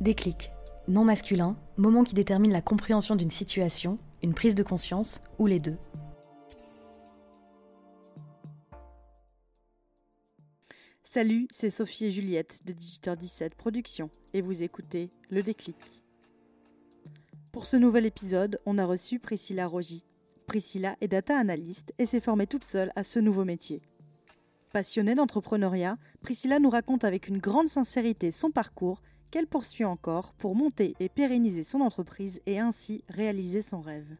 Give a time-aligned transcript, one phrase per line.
[0.00, 0.50] Déclic.
[0.88, 5.60] Non masculin, moment qui détermine la compréhension d'une situation, une prise de conscience ou les
[5.60, 5.76] deux.
[11.02, 15.76] Salut, c'est Sophie et Juliette de Digital 17 Productions et vous écoutez Le Déclic.
[17.52, 20.02] Pour ce nouvel épisode, on a reçu Priscilla Rogy.
[20.46, 23.82] Priscilla est data analyst et s'est formée toute seule à ce nouveau métier.
[24.72, 30.54] Passionnée d'entrepreneuriat, Priscilla nous raconte avec une grande sincérité son parcours qu'elle poursuit encore pour
[30.54, 34.16] monter et pérenniser son entreprise et ainsi réaliser son rêve.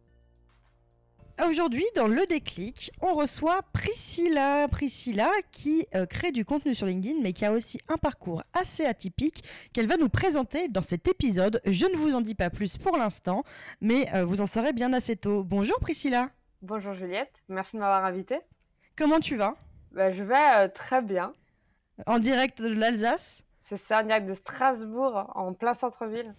[1.48, 4.69] Aujourd'hui, dans le déclic, on reçoit Priscilla.
[4.69, 8.84] Priscilla qui euh, crée du contenu sur LinkedIn, mais qui a aussi un parcours assez
[8.84, 11.62] atypique qu'elle va nous présenter dans cet épisode.
[11.64, 13.42] Je ne vous en dis pas plus pour l'instant,
[13.80, 15.42] mais euh, vous en saurez bien assez tôt.
[15.42, 16.28] Bonjour Priscilla.
[16.61, 18.41] Bonjour Juliette, merci de m'avoir invitée.
[18.95, 19.56] Comment tu vas?
[19.92, 21.33] Bah, Je vais euh, très bien.
[22.06, 23.45] En direct de l'Alsace?
[23.71, 26.35] C'est ça, direct de Strasbourg, en plein centre-ville.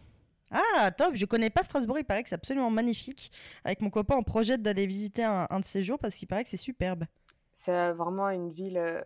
[0.52, 3.32] Ah, top, je connais pas Strasbourg, il paraît que c'est absolument magnifique.
[3.64, 6.50] Avec mon copain, on projette d'aller visiter un, de ces jours parce qu'il paraît que
[6.50, 7.06] c'est superbe.
[7.54, 9.02] C'est vraiment une ville euh,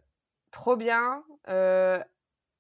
[0.50, 1.24] trop bien.
[1.50, 2.04] Euh,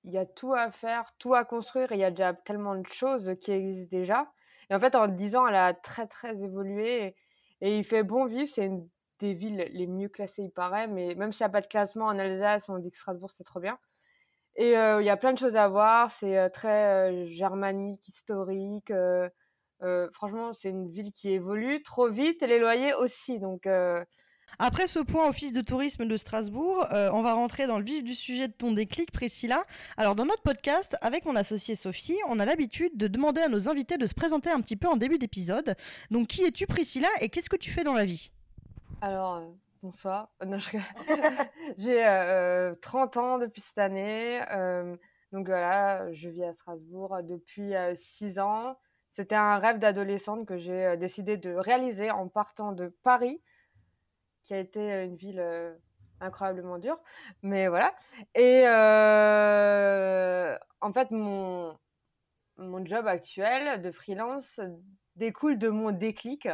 [0.03, 1.91] il y a tout à faire, tout à construire.
[1.93, 4.31] Il y a déjà tellement de choses qui existent déjà.
[4.69, 7.15] Et en fait, en 10 ans, elle a très, très évolué.
[7.61, 8.51] Et, il fait bon vivre.
[8.53, 10.85] C'est une des villes les mieux classées, il paraît.
[10.85, 13.43] Mais même s'il n'y a pas de classement en Alsace, on dit que Strasbourg, c'est
[13.43, 13.79] trop bien.
[14.57, 16.11] Et il y a plein de choses à voir.
[16.11, 18.91] C'est très germanique, historique.
[20.13, 23.39] franchement, c'est une ville qui évolue trop vite et les loyers aussi.
[23.39, 23.67] Donc.
[24.59, 28.13] Après ce point office de tourisme de Strasbourg, on va rentrer dans le vif du
[28.13, 29.63] sujet de ton déclic, Priscilla.
[29.97, 33.67] Alors, dans notre podcast, avec mon associée Sophie, on a l'habitude de demander à nos
[33.67, 35.75] invités de se présenter un petit peu en début d'épisode.
[36.11, 38.31] Donc, qui es-tu, Priscilla, et qu'est-ce que tu fais dans la vie?
[39.01, 39.41] Alors,
[39.85, 40.29] Bonsoir.
[40.47, 40.57] Non,
[41.77, 44.41] J'ai 30 ans depuis cette année.
[45.31, 48.79] donc voilà, je vis à Strasbourg depuis 6 ans.
[49.11, 53.43] C'était un rêve d'adolescente que j'ai décidé de réaliser en partant de Paris,
[54.43, 55.77] qui a été une ville
[56.19, 56.99] incroyablement dure.
[57.43, 57.93] Mais voilà.
[58.33, 58.63] Et
[60.81, 61.77] en fait, mon,
[62.57, 64.59] mon job actuel de freelance
[65.15, 66.47] découle de mon déclic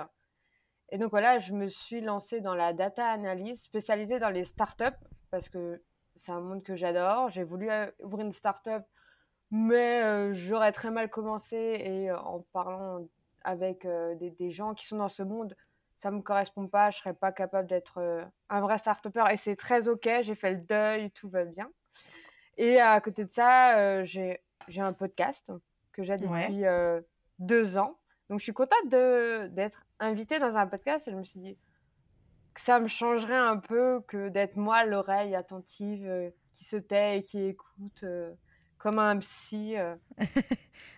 [0.92, 4.86] et donc voilà, je me suis lancée dans la data analyse spécialisée dans les startups
[5.30, 5.82] parce que
[6.18, 7.30] c'est un monde que j'adore.
[7.30, 8.84] J'ai voulu euh, ouvrir une startup,
[9.52, 13.08] mais euh, j'aurais très mal commencé et euh, en parlant
[13.44, 13.88] avec
[14.20, 15.56] des, gens qui sont dans ce monde,
[15.98, 16.92] ça me correspond pas.
[16.92, 20.08] Je serais pas capable d'être un vrai startupper et c'est très ok.
[20.22, 21.72] J'ai fait le deuil, tout va bien.
[22.58, 24.38] Et à côté de ça, j'ai
[24.78, 25.52] un podcast
[25.92, 26.66] que j'ai depuis
[27.40, 27.98] deux ans
[28.32, 31.58] donc, je suis contente d'être invitée dans un podcast et je me suis dit
[32.54, 37.20] que ça me changerait un peu que d'être moi l'oreille attentive euh, qui se tait
[37.20, 38.34] et qui écoute euh,
[38.78, 39.78] comme un psy.
[39.78, 39.96] Euh.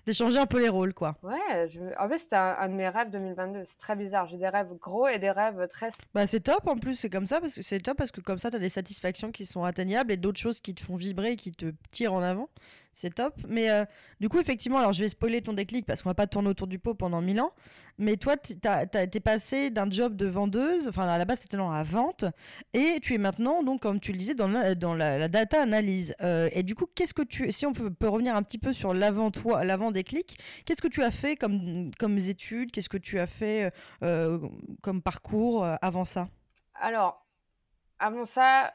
[0.06, 1.18] D'échanger un peu les rôles, quoi.
[1.22, 1.80] Ouais, je...
[2.00, 3.64] en fait, c'était un, de mes rêves 2022.
[3.66, 4.28] C'est très bizarre.
[4.28, 5.90] J'ai des rêves gros et des rêves très.
[6.14, 8.38] Bah, c'est top en plus, c'est comme ça, parce que c'est top parce que comme
[8.38, 11.34] ça, tu as des satisfactions qui sont atteignables et d'autres choses qui te font vibrer
[11.34, 12.50] et qui te tirent en avant
[12.94, 13.36] c'est top.
[13.48, 13.86] Mais euh,
[14.20, 16.68] du coup, effectivement, alors je vais spoiler ton déclic parce qu'on va pas tourner autour
[16.68, 17.54] du pot pendant mille ans.
[18.00, 21.72] Mais toi, tu es passé d'un job de vendeuse, enfin à la base c'était dans
[21.72, 22.26] la vente,
[22.74, 26.16] et tu es maintenant, donc comme tu le disais, dans la, dans la, data analyse.
[26.22, 28.74] Euh, et du coup, qu'est-ce que tu, si on peut, peut, revenir un petit peu
[28.74, 32.98] sur l'avant toi, l'avant déclic, qu'est-ce que tu as fait comme, comme études, qu'est-ce que
[32.98, 33.72] tu as fait
[34.04, 34.40] euh,
[34.82, 36.28] comme parcours avant ça?
[36.76, 37.24] Alors,
[38.00, 38.74] avant ça,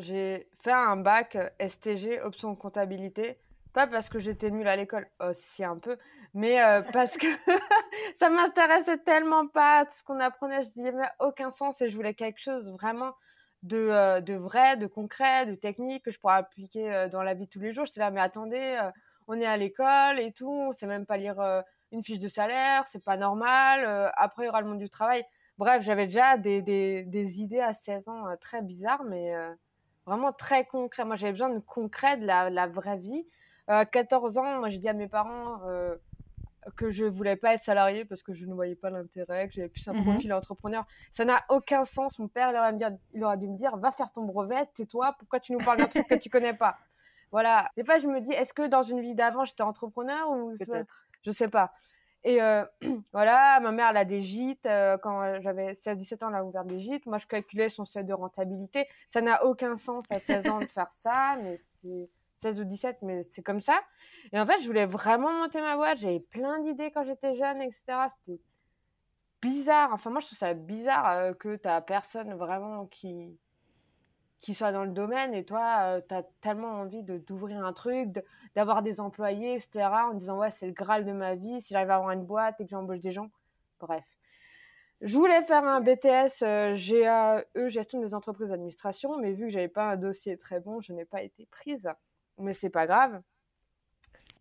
[0.00, 3.38] j'ai fait un bac STG, option comptabilité.
[3.72, 5.96] Pas parce que j'étais nulle à l'école, aussi un peu,
[6.34, 7.26] mais euh, parce que
[8.16, 10.64] ça m'intéressait tellement pas tout ce qu'on apprenait.
[10.64, 13.14] Je disais, mais aucun sens et je voulais quelque chose vraiment
[13.62, 17.32] de, euh, de vrai, de concret, de technique que je pourrais appliquer euh, dans la
[17.32, 17.86] vie de tous les jours.
[17.86, 18.78] J'étais là, mais attendez,
[19.26, 21.40] on est à l'école et tout, on sait même pas lire
[21.92, 24.12] une fiche de salaire, c'est pas normal.
[24.16, 25.24] après, il y aura le monde du travail.
[25.58, 29.32] Bref, j'avais déjà des, des, des, idées à 16 ans très bizarres, mais
[30.06, 31.04] vraiment très concrets.
[31.04, 33.24] Moi, j'avais besoin de concret, de la, la vraie vie.
[33.68, 35.94] À 14 ans, moi, j'ai dit à mes parents, euh,
[36.76, 39.68] que je voulais pas être salarié parce que je ne voyais pas l'intérêt, que j'avais
[39.68, 40.04] plus un Mhm.
[40.04, 40.84] profil entrepreneur.
[41.10, 42.18] Ça n'a aucun sens.
[42.20, 44.66] Mon père il aurait, me dire- il aurait dû me dire va faire ton brevet,
[44.74, 46.76] tais-toi, pourquoi tu nous parles d'un truc que tu connais pas?
[47.32, 47.70] Voilà.
[47.78, 50.86] Des fois, je me dis est-ce que dans une vie d'avant, j'étais entrepreneur ou Peut-être.
[51.22, 51.72] je sais pas.
[52.24, 52.62] Et euh,
[53.12, 54.66] voilà, ma mère, elle a des gîtes.
[54.66, 57.06] euh, quand euh, j'avais 16-17 ans, elle a ouvert des gîtes.
[57.06, 58.86] Moi, je calculais son seuil de rentabilité.
[59.08, 62.08] Ça n'a aucun sens à 16 ans de faire ça, mais c'est
[62.42, 63.80] 16 ou 17, mais c'est comme ça.
[64.32, 65.98] Et en fait, je voulais vraiment monter ma boîte.
[65.98, 67.82] J'avais plein d'idées quand j'étais jeune, etc.
[68.18, 68.40] C'était
[69.40, 69.90] bizarre.
[69.92, 73.38] Enfin, moi, je trouve ça bizarre euh, que tu personne vraiment qui
[74.40, 78.08] qui soit dans le domaine et toi, tu as tellement envie de d'ouvrir un truc,
[78.56, 79.88] d'avoir des employés, etc.
[80.10, 82.60] En disant, ouais, c'est le Graal de ma vie, si j'arrive à avoir une boîte
[82.60, 83.30] et que j'embauche des gens.
[83.78, 84.04] Bref.
[85.00, 89.68] Je voulais faire un BTS euh, GAE, gestion des entreprises d'administration, mais vu que j'avais
[89.68, 91.88] pas un dossier très bon, je n'ai pas été prise.
[92.38, 93.22] Mais c'est pas grave.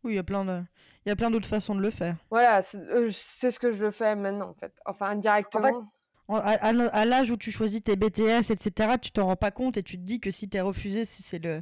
[0.03, 0.61] Oui, il y a plein de...
[1.05, 2.15] il y a plein d'autres façons de le faire.
[2.29, 4.73] Voilà, c'est euh, ce que je fais maintenant, en fait.
[4.85, 5.67] Enfin, indirectement.
[5.67, 5.91] En-
[6.36, 9.98] À, l'âge où tu choisis tes BTS, etc., tu t'en rends pas compte et tu
[9.98, 11.62] te dis que si t'es refusé, c'est le,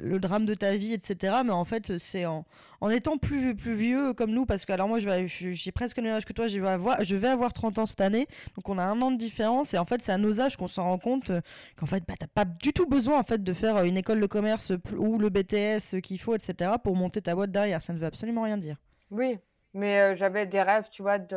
[0.00, 1.38] le, drame de ta vie, etc.
[1.44, 2.44] Mais en fait, c'est en,
[2.90, 6.32] étant plus, vieux comme nous, parce que alors moi, j'ai presque le même âge que
[6.32, 8.26] toi, je vais, avoir, je vais avoir 30 ans cette année,
[8.56, 10.68] donc on a un an de différence, et en fait, c'est à nos âges qu'on
[10.68, 11.32] s'en rend compte
[11.76, 14.20] qu'en fait, bah, t'as pas du tout besoin en fait de faire euh, une école
[14.20, 17.82] de commerce ou le BTS qu'il faut, etc., pour monter ta boîte derrière.
[17.82, 18.76] Ça ne veut absolument rien dire.
[19.10, 19.38] Oui,
[19.74, 21.36] mais euh, j'avais des rêves, tu vois, de,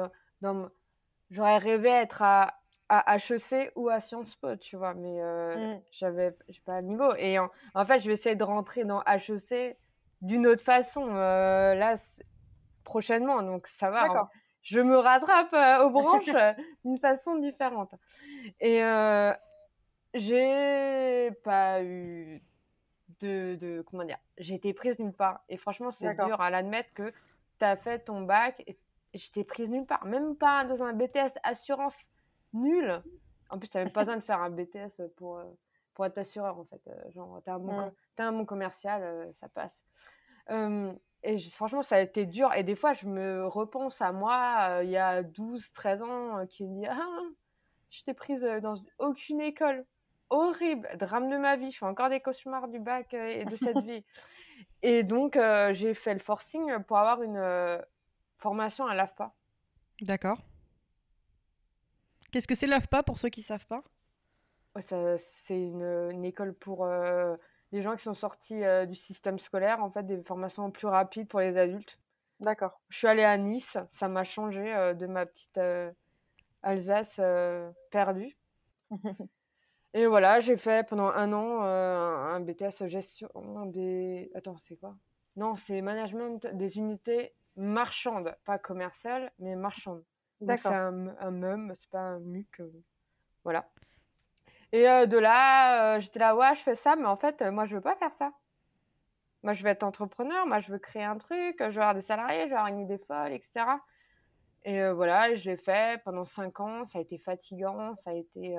[1.32, 2.56] j'aurais rêvé être à,
[2.90, 5.82] à HEC ou à Sciences Po, tu vois, mais euh, Mm.
[5.92, 6.36] j'avais
[6.66, 7.14] pas le niveau.
[7.18, 9.78] Et en, en fait, je vais essayer de rentrer dans HEC
[10.22, 11.96] d'une autre façon, euh, là,
[12.84, 14.06] prochainement, donc ça va.
[14.06, 14.30] Hein.
[14.64, 16.54] Je me rattrape euh, aux branches euh,
[16.84, 17.92] d'une façon différente.
[18.60, 18.82] Et
[20.14, 22.42] j'ai pas eu
[23.22, 25.42] de, de comment dire, j'ai été prise nulle part.
[25.50, 27.12] Et franchement, c'est dur à l'admettre que
[27.60, 28.78] tu as fait ton bac et
[29.14, 32.10] j'étais prise nulle part, même pas dans un BTS assurance
[32.54, 33.02] nul.
[33.50, 35.46] En plus, tu même pas besoin de faire un BTS pour, euh,
[35.94, 36.82] pour être assureur en fait.
[36.88, 39.76] Euh, Genre, tu un, bon t'as un bon commercial, euh, ça passe.
[40.52, 42.54] Euh, et je- franchement, ça a été dur.
[42.54, 46.40] Et des fois, je me repense à moi, euh, il y a 12, 13 ans,
[46.40, 47.22] euh, qui me dit Ah,
[47.90, 49.86] j'étais prise euh, dans aucune école.
[50.30, 51.72] Horrible, drame de ma vie.
[51.72, 54.06] Je fais encore des cauchemars du bac et de cette vie.
[54.84, 55.38] Et donc,
[55.74, 57.82] j'ai fait le forcing pour avoir une
[58.40, 59.34] formation à l'AFPA.
[60.02, 60.42] D'accord.
[62.32, 63.84] Qu'est-ce que c'est l'AFPA pour ceux qui savent pas?
[64.82, 67.36] C'est une, une école pour euh,
[67.72, 71.28] les gens qui sont sortis euh, du système scolaire, en fait, des formations plus rapides
[71.28, 72.00] pour les adultes.
[72.40, 72.80] D'accord.
[72.90, 75.60] Je suis allée à Nice, ça m'a changé euh, de ma petite
[76.62, 77.20] Alsace
[77.92, 78.38] perdue.
[79.96, 83.30] Et voilà, j'ai fait pendant un an un BTS gestion
[83.66, 84.32] des.
[84.36, 84.96] Attends, c'est quoi?
[85.36, 90.04] Non, c'est management des unités marchandes, pas commerciales, mais marchandes.
[90.42, 90.74] Donc c'est D'accord.
[90.74, 92.62] un, un MEM, c'est pas un MUC.
[92.62, 92.72] euh,
[93.44, 93.70] Voilà.
[94.72, 97.66] Et euh, de là, euh, j'étais là, ouais, je fais ça, mais en fait, moi,
[97.66, 98.32] je veux pas faire ça.
[99.44, 102.02] Moi, je veux être entrepreneur, moi, je veux créer un truc, je veux avoir des
[102.02, 103.66] salariés, je veux avoir une idée folle, etc.
[104.64, 108.58] Et voilà, je l'ai fait pendant cinq ans, ça a été fatigant, ça a été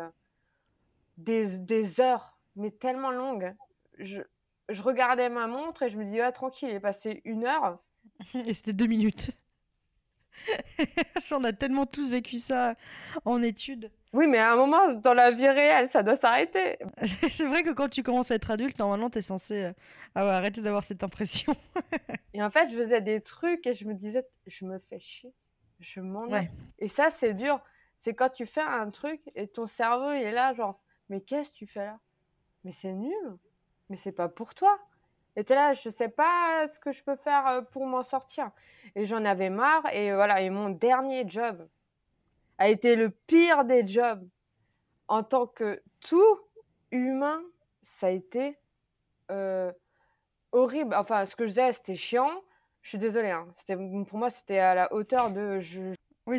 [1.18, 3.54] des, des heures, mais tellement longues.
[3.98, 4.22] Je,
[4.70, 7.78] je regardais ma montre et je me dis, ah, tranquille, il est passé une heure.
[8.46, 9.30] Et c'était deux minutes.
[11.32, 12.74] On a tellement tous vécu ça
[13.24, 13.90] en études.
[14.12, 16.78] Oui, mais à un moment, dans la vie réelle, ça doit s'arrêter.
[17.28, 19.72] C'est vrai que quand tu commences à être adulte, normalement, tu es censé euh,
[20.14, 21.54] avoir- arrêter d'avoir cette impression.
[22.34, 25.32] Et en fait, je faisais des trucs et je me disais, je me fais chier,
[25.78, 26.00] je.
[26.00, 26.50] Ouais.
[26.78, 27.60] Et ça, c'est dur.
[28.00, 31.50] C'est quand tu fais un truc et ton cerveau, il est là, genre, mais qu'est-ce
[31.50, 31.98] que tu fais là?
[32.64, 33.14] Mais c'est nul.
[33.90, 34.76] Mais c'est pas pour toi.
[35.36, 38.50] Et là, je sais pas ce que je peux faire euh, pour m'en sortir.
[38.96, 39.84] Et j'en avais marre.
[39.92, 41.68] Et voilà, et mon dernier job
[42.58, 44.26] a été le pire des jobs.
[45.08, 46.38] En tant que tout
[46.90, 47.42] humain,
[47.82, 48.58] ça a été
[49.30, 49.72] euh,
[50.52, 50.94] horrible.
[50.94, 52.30] Enfin, ce que je faisais, c'était chiant.
[52.82, 53.30] Je suis désolée.
[53.30, 53.48] Hein.
[54.08, 55.60] Pour moi, c'était à la hauteur de.
[56.30, 56.38] Oui,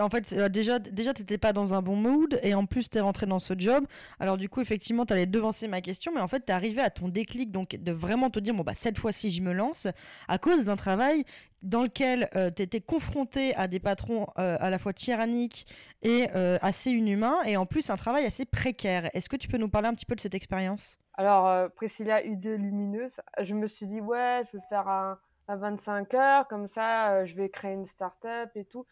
[0.00, 2.88] en fait, euh, déjà, déjà tu n'étais pas dans un bon mood et en plus,
[2.88, 3.84] tu es rentré dans ce job.
[4.18, 6.80] Alors, du coup, effectivement, tu allais devancer ma question, mais en fait, tu es arrivé
[6.80, 9.88] à ton déclic, donc de vraiment te dire, bon, bah, cette fois-ci, je me lance,
[10.26, 11.24] à cause d'un travail
[11.60, 15.66] dans lequel tu étais confronté à des patrons euh, à la fois tyranniques
[16.00, 19.10] et euh, assez inhumains, et en plus, un travail assez précaire.
[19.12, 20.98] Est-ce que tu peux nous parler un petit peu de cette expérience?
[21.12, 25.56] Alors, euh, Priscilla idée lumineuse, je me suis dit, ouais, je vais faire un, un
[25.56, 28.86] 25 heures, comme ça, euh, je vais créer une start-up et tout.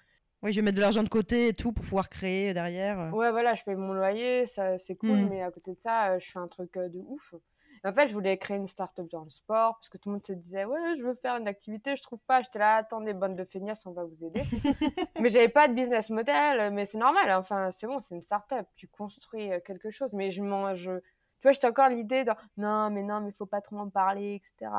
[0.44, 3.12] Oui, je vais mettre de l'argent de côté et tout pour pouvoir créer derrière.
[3.14, 5.28] Ouais, voilà, je paye mon loyer, ça, c'est cool, Mm.
[5.30, 7.34] mais à côté de ça, euh, je fais un truc euh, de ouf.
[7.82, 10.26] En fait, je voulais créer une start-up dans le sport parce que tout le monde
[10.26, 12.42] se disait ouais, je veux faire une activité, je trouve pas.
[12.42, 14.42] J'étais là, attendez, bande de feignasses, on va vous aider.
[15.20, 17.30] mais j'avais pas de business model, mais c'est normal.
[17.32, 20.12] Enfin, c'est bon, c'est une start-up, tu construis euh, quelque chose.
[20.12, 23.60] Mais je mange, tu vois, j'étais encore l'idée de non, mais non, mais faut pas
[23.62, 24.70] trop en parler, etc.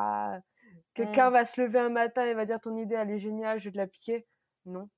[0.93, 3.65] Quelqu'un va se lever un matin et va dire ton idée elle est géniale, je
[3.65, 4.25] vais te l'appliquer.
[4.65, 4.89] Non,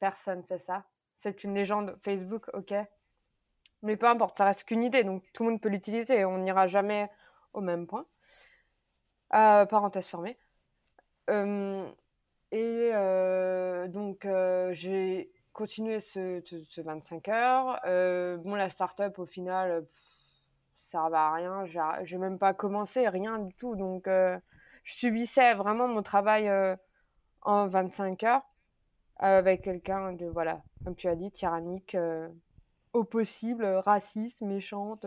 [0.00, 0.84] personne fait ça.
[1.16, 2.74] C'est une légende Facebook, ok.
[3.82, 6.24] Mais peu importe, ça reste qu'une idée, donc tout le monde peut l'utiliser.
[6.24, 7.10] On n'ira jamais
[7.52, 8.06] au même point.
[9.34, 10.38] Euh, parenthèse fermée.
[11.28, 16.42] et euh, donc, euh, j'ai continué ce,
[16.80, 17.80] 25 heures.
[18.38, 19.86] bon, la start-up, au final,
[20.78, 21.64] ça va à rien.
[22.04, 23.76] J'ai même pas commencé, rien du tout.
[23.76, 24.40] Donc, je
[24.84, 26.50] subissais vraiment mon travail
[27.42, 28.47] en 25 heures
[29.18, 31.96] avec quelqu'un de, voilà, comme tu as dit, tyrannique
[32.92, 35.06] au possible, euh, raciste, méchante.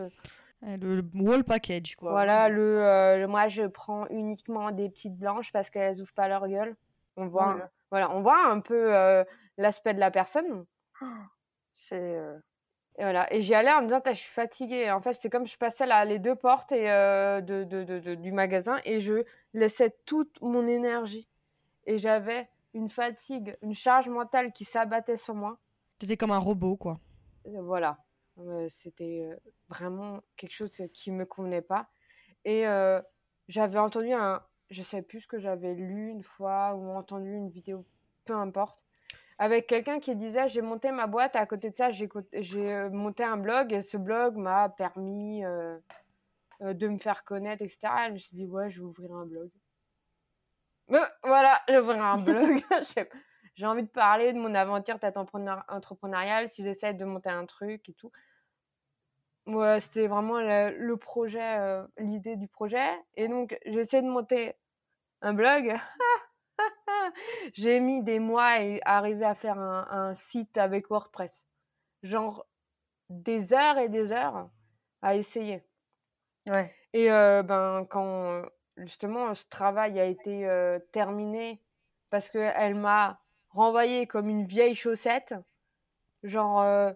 [0.62, 2.12] Le wall package, quoi.
[2.12, 6.46] Voilà, le, euh, moi je prends uniquement des petites blanches parce qu'elles ouvrent pas leur
[6.46, 6.76] gueule.
[7.16, 9.24] On voit, un, voilà, on voit un peu euh,
[9.58, 10.64] l'aspect de la personne.
[11.72, 12.16] C'est.
[12.98, 14.90] Et voilà, et j'y allais en me disant, je suis fatiguée.
[14.90, 18.32] En fait, c'est comme je passais là, les deux portes et, de, de, de, du
[18.32, 21.26] magasin et je laissais toute mon énergie.
[21.86, 25.58] Et j'avais une fatigue, une charge mentale qui s'abattait sur moi.
[25.98, 27.00] T'étais comme un robot, quoi
[27.44, 27.98] voilà,
[28.68, 29.28] c'était
[29.68, 31.88] vraiment quelque chose qui me convenait pas.
[32.44, 32.64] Et
[33.48, 37.50] j'avais entendu un, je sais plus ce que j'avais lu une fois ou entendu une
[37.50, 37.84] vidéo,
[38.24, 38.80] peu importe,
[39.38, 42.08] avec quelqu'un qui disait j'ai monté ma boîte, à côté de ça j'ai
[42.90, 45.42] monté un blog et ce blog m'a permis
[46.60, 47.80] de me faire connaître, etc.
[48.06, 49.50] je me suis dit ouais, je vais ouvrir un blog.
[51.22, 52.62] Voilà, j'ai ouvert un blog.
[53.54, 55.18] j'ai envie de parler de mon aventure peut-être
[55.68, 58.12] entrepreneuriale, si j'essaie de monter un truc et tout.
[59.46, 62.88] Ouais, c'était vraiment le, projet, euh, l'idée du projet.
[63.16, 64.54] Et donc, j'essaie de monter
[65.20, 65.74] un blog.
[67.54, 68.50] j'ai mis des mois
[68.84, 71.46] à arriver à faire un, site avec WordPress.
[72.02, 72.46] Genre
[73.08, 74.48] des heures et des heures
[75.02, 75.64] à essayer.
[76.46, 76.72] Ouais.
[76.92, 78.44] Et euh, ben, quand
[78.76, 81.60] justement ce travail a été euh, terminé,
[82.10, 85.34] parce qu'elle m'a renvoyée comme une vieille chaussette.
[86.22, 86.92] Genre, euh,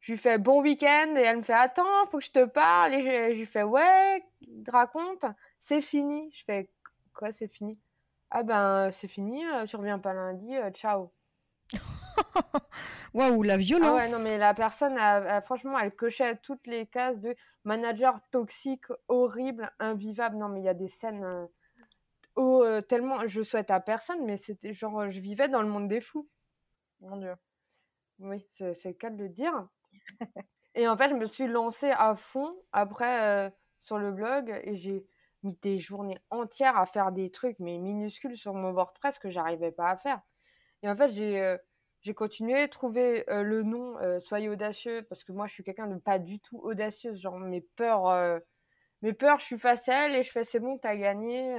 [0.00, 2.94] je lui fais bon week-end et elle me fait attends, faut que je te parle.
[2.94, 4.24] Et je, lui fais ouais,
[4.68, 5.24] raconte,
[5.62, 6.30] c'est fini.
[6.32, 6.68] Je fais
[7.14, 7.78] quoi, c'est fini?
[8.30, 11.10] Ah ben, c'est fini, euh, tu reviens pas lundi, ciao.
[13.14, 13.88] Waouh, la violence.
[13.88, 14.98] Ah ouais, non, mais la personne,
[15.42, 20.36] franchement, elle cochait toutes les cases de manager toxique, horrible, invivable.
[20.36, 21.48] Non, mais il y a des scènes
[22.36, 26.02] Oh, tellement, je souhaite à personne, mais c'était genre, je vivais dans le monde des
[26.02, 26.28] fous.
[27.00, 27.34] Mon Dieu.
[28.18, 29.68] Oui, c'est le cas de le dire.
[30.74, 35.06] et en fait, je me suis lancée à fond après sur le blog et j'ai
[35.42, 39.72] mis des journées entières à faire des trucs, mais minuscules sur mon WordPress que j'arrivais
[39.72, 40.20] pas à faire.
[40.82, 41.56] Et en fait, j'ai
[42.06, 46.18] j'ai continué, trouver le nom Soyez audacieux, parce que moi, je suis quelqu'un de pas
[46.18, 47.20] du tout audacieuse.
[47.20, 48.40] Genre, mes peurs,
[49.02, 51.58] mes peurs, je suis face à elles et je fais c'est bon, t'as gagné.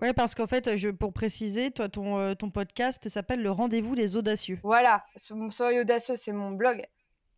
[0.00, 3.94] Ouais, parce qu'en fait, je, pour préciser, toi, ton, euh, ton podcast s'appelle Le Rendez-vous
[3.94, 4.58] des Audacieux.
[4.62, 5.04] Voilà,
[5.50, 6.84] Soyez Audacieux, c'est mon blog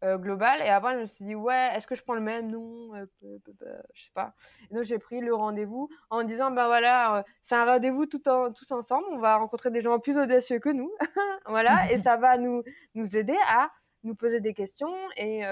[0.06, 0.60] euh, global.
[0.62, 3.06] Et après, je me suis dit, ouais, est-ce que je prends le même nom euh,
[3.22, 4.34] Je sais pas.
[4.70, 8.52] Et donc, j'ai pris le rendez-vous en disant, ben voilà, c'est un rendez-vous tout en,
[8.52, 9.06] tous ensemble.
[9.10, 10.90] On va rencontrer des gens plus audacieux que nous.
[11.46, 12.62] voilà, et ça va nous,
[12.94, 13.70] nous aider à
[14.04, 15.42] nous poser des questions et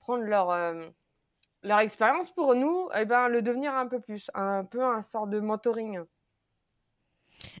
[0.00, 0.50] prendre leur
[1.62, 5.02] leur expérience pour nous, et eh ben, le devenir un peu plus, un peu un
[5.02, 6.00] sort de mentoring.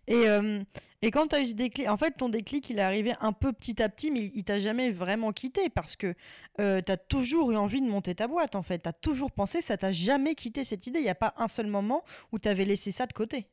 [0.06, 0.62] Et, euh,
[1.04, 3.32] et quand tu as eu ce déclic, en fait, ton déclic, il est arrivé un
[3.32, 6.14] peu petit à petit, mais il t'a jamais vraiment quitté parce que
[6.60, 8.78] euh, tu as toujours eu envie de monter ta boîte, en fait.
[8.78, 11.00] Tu as toujours pensé, ça t'a jamais quitté cette idée.
[11.00, 13.48] Il n'y a pas un seul moment où tu avais laissé ça de côté.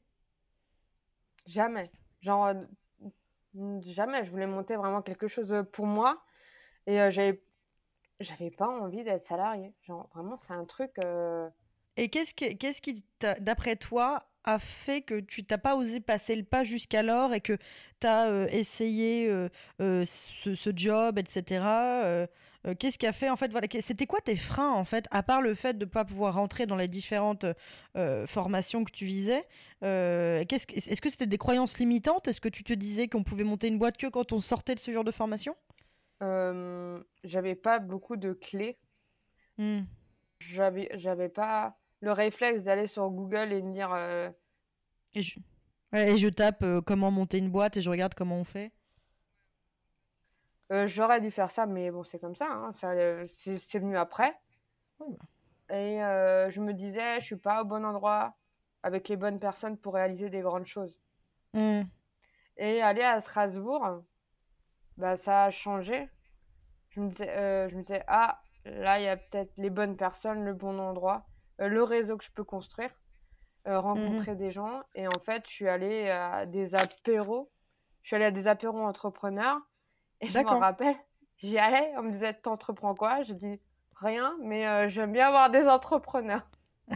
[1.48, 1.90] Jamais.
[2.22, 4.24] Genre, euh, jamais.
[4.26, 6.24] Je voulais monter vraiment quelque chose pour moi.
[6.86, 7.42] Et j'avais
[8.20, 9.74] j'avais pas envie d'être salarié.
[9.88, 10.92] Genre, vraiment, c'est un truc.
[11.98, 13.04] Et qu'est-ce, qu'est-ce qui,
[13.40, 17.58] d'après toi, a fait que tu t'as pas osé passer le pas jusqu'alors et que
[18.00, 19.50] tu as euh, essayé euh,
[19.82, 22.28] euh, ce, job, etc.
[22.78, 25.42] Qu'est-ce qui a fait en fait voilà c'était quoi tes freins en fait à part
[25.42, 27.46] le fait de ne pas pouvoir rentrer dans les différentes
[28.28, 29.48] formations que tu visais
[29.82, 32.28] qu'est-ce est-ce que c'était des croyances limitantes?
[32.28, 34.80] Est-ce que tu te disais qu'on pouvait monter une boîte que quand on sortait de
[34.82, 35.56] ce genre de formation?
[37.24, 38.78] J'avais pas beaucoup de clés
[39.58, 39.80] mmh.
[40.40, 43.94] j'avais j'avais pas le réflexe d'aller sur Google et me dire.
[43.94, 44.30] Euh,
[45.14, 45.40] et, je...
[45.94, 48.72] et je tape euh, comment monter une boîte et je regarde comment on fait.
[50.72, 52.48] Euh, j'aurais dû faire ça, mais bon, c'est comme ça.
[52.50, 52.94] Hein, ça
[53.36, 54.36] c'est venu après.
[55.00, 55.06] Bah.
[55.72, 56.00] Et
[56.52, 58.36] je me disais, je suis pas au bon endroit
[58.82, 61.00] avec les bonnes personnes pour réaliser des grandes choses.
[61.54, 61.82] Mmh.
[62.58, 64.04] Et aller à Strasbourg,
[64.98, 66.08] bah, ça a changé.
[66.90, 70.44] Je me disais, je me disais ah, là, il y a peut-être les bonnes personnes,
[70.44, 71.29] le bon endroit,
[71.68, 72.92] le réseau que je peux construire,
[73.68, 74.82] euh, rencontrer des gens.
[74.96, 77.52] Et en fait, je suis allée à des apéros.
[78.02, 79.60] Je suis allée à des apéros entrepreneurs.
[80.22, 80.96] Et je me rappelle,
[81.38, 83.24] j'y allais, on me disait, t'entreprends quoi?
[83.24, 83.60] Je dis,
[83.96, 86.48] rien, mais euh, j'aime bien voir des entrepreneurs.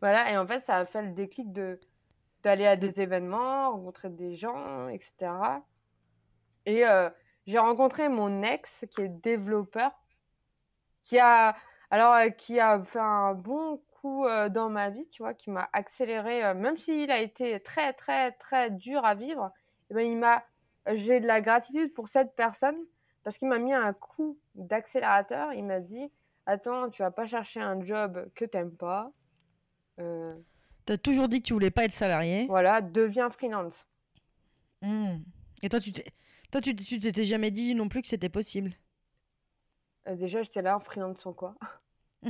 [0.00, 1.80] Voilà, et en fait, ça a fait le déclic de
[2.42, 5.32] d'aller à des événements, rencontrer des gens, etc.
[6.64, 7.10] Et euh,
[7.46, 9.90] j'ai rencontré mon ex qui est développeur,
[11.02, 11.56] qui a
[11.90, 15.50] alors euh, qui a fait un bon coup euh, dans ma vie, tu vois, qui
[15.50, 19.50] m'a accéléré, euh, même s'il a été très très très dur à vivre.
[19.90, 20.44] eh ben, il m'a,
[20.92, 22.76] j'ai de la gratitude pour cette personne
[23.24, 25.52] parce qu'il m'a mis un coup d'accélérateur.
[25.52, 26.10] Il m'a dit,
[26.46, 29.10] attends, tu vas pas chercher un job que t'aimes pas.
[29.98, 30.34] Euh,
[30.84, 32.46] T'as toujours dit que tu voulais pas être salarié.
[32.46, 33.86] voilà, deviens freelance.
[34.82, 35.16] Mmh.
[35.62, 36.04] Et toi, tu t'es,
[36.52, 38.72] toi, tu t'étais jamais dit non plus que c'était possible.
[40.06, 41.54] Euh, déjà, j'étais là en freelance sans quoi.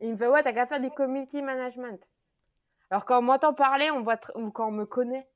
[0.00, 2.00] Et il me fait, ouais, t'as qu'à faire du community management.
[2.90, 5.28] Alors, quand on m'entend parler, on voit ou quand on me connaît,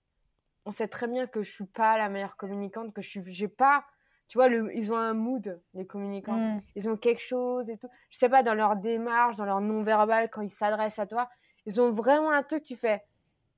[0.65, 3.49] on sait très bien que je suis pas la meilleure communicante, que je suis, j'ai
[3.49, 3.85] pas,
[4.29, 6.39] tu vois, le, ils ont un mood, les communicants.
[6.39, 6.63] Mmh.
[6.77, 7.89] Ils ont quelque chose et tout.
[8.11, 11.29] Je sais pas, dans leur démarche, dans leur non-verbal, quand ils s'adressent à toi,
[11.67, 13.03] ils ont vraiment un truc, tu fais,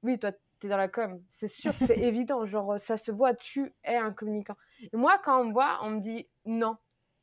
[0.03, 1.23] oui, toi, t'es dans la com.
[1.31, 2.45] C'est sûr, c'est évident.
[2.47, 4.57] Genre, ça se voit, tu es un communicant.
[4.81, 6.77] Et moi, quand on me voit, on me dit, non,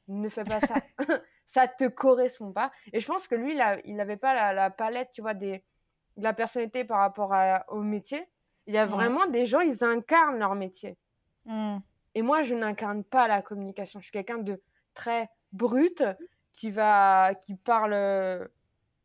[0.07, 0.75] ne fais pas ça.
[1.47, 2.71] ça te correspond pas.
[2.91, 5.63] Et je pense que lui, il n'avait pas la, la palette, tu vois, des,
[6.17, 8.27] de la personnalité par rapport à- au métier.
[8.65, 8.91] Il y a Ouais.
[8.91, 10.97] vraiment des gens, ils incarnent leur métier.
[11.45, 11.77] Mmh.
[12.15, 13.99] Et moi, je n'incarne pas la communication.
[13.99, 14.61] Je suis quelqu'un de
[14.93, 16.03] très brut,
[16.53, 18.47] qui va, qui parle euh,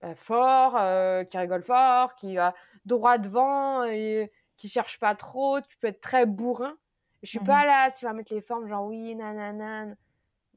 [0.03, 5.61] bah, fort, euh, qui rigole fort, qui va droit devant et qui cherche pas trop.
[5.63, 6.77] Tu peux être très bourrin.
[7.23, 9.95] Je suis pas là, tu vas mettre les formes genre oui, nanana.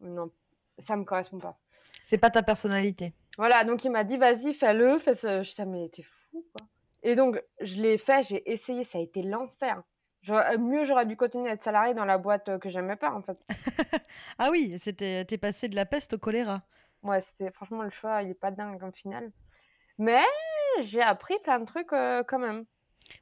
[0.02, 0.32] Non,
[0.80, 1.58] ça me correspond pas.
[2.04, 3.14] C'est pas ta personnalité.
[3.38, 5.44] Voilà, donc il m'a dit vas-y, fais-le, fais ça.
[5.44, 6.68] Je mais t'es fou quoi.
[7.04, 9.82] Et donc je l'ai fait, j'ai essayé, ça a été l'enfer.
[10.22, 13.12] J'aurais- Mieux j'aurais dû continuer à être salarié dans la boîte euh, que j'aimais pas
[13.14, 13.38] en fait.
[14.38, 16.64] Ah oui, c'était, t'es passé de la peste au choléra.
[17.04, 19.32] Ouais, c'était franchement le choix, il est pas dingue en final.
[19.98, 20.22] Mais
[20.82, 22.66] j'ai appris plein de trucs euh, quand même.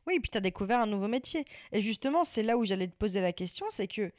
[0.08, 1.46] Oui, puis tu as découvert un nouveau métier.
[1.72, 4.12] Et justement, c'est là où j'allais te poser la question, c'est que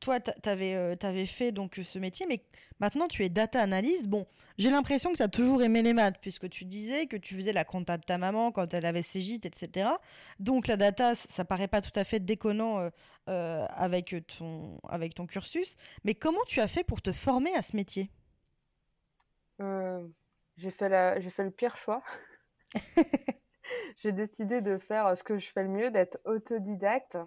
[0.00, 2.42] toi, tu avais, fait donc ce métier, mais
[2.80, 4.06] maintenant tu es data analyst.
[4.06, 4.26] Bon,
[4.58, 7.52] j'ai l'impression que tu as toujours aimé les maths, puisque tu disais que tu faisais
[7.52, 9.88] la compta de ta maman quand elle avait ses gîtes, etc.
[10.40, 12.90] Donc la data, ça paraît pas tout à fait déconnant euh,
[13.28, 15.76] euh, avec, ton, avec ton cursus.
[16.04, 18.10] Mais comment tu as fait pour te former à ce métier?
[19.60, 20.06] Euh,
[20.56, 21.20] j'ai fait la...
[21.20, 22.02] fait le pire choix.
[24.02, 27.18] j'ai décidé de faire euh, ce que je fais le mieux, d'être autodidacte.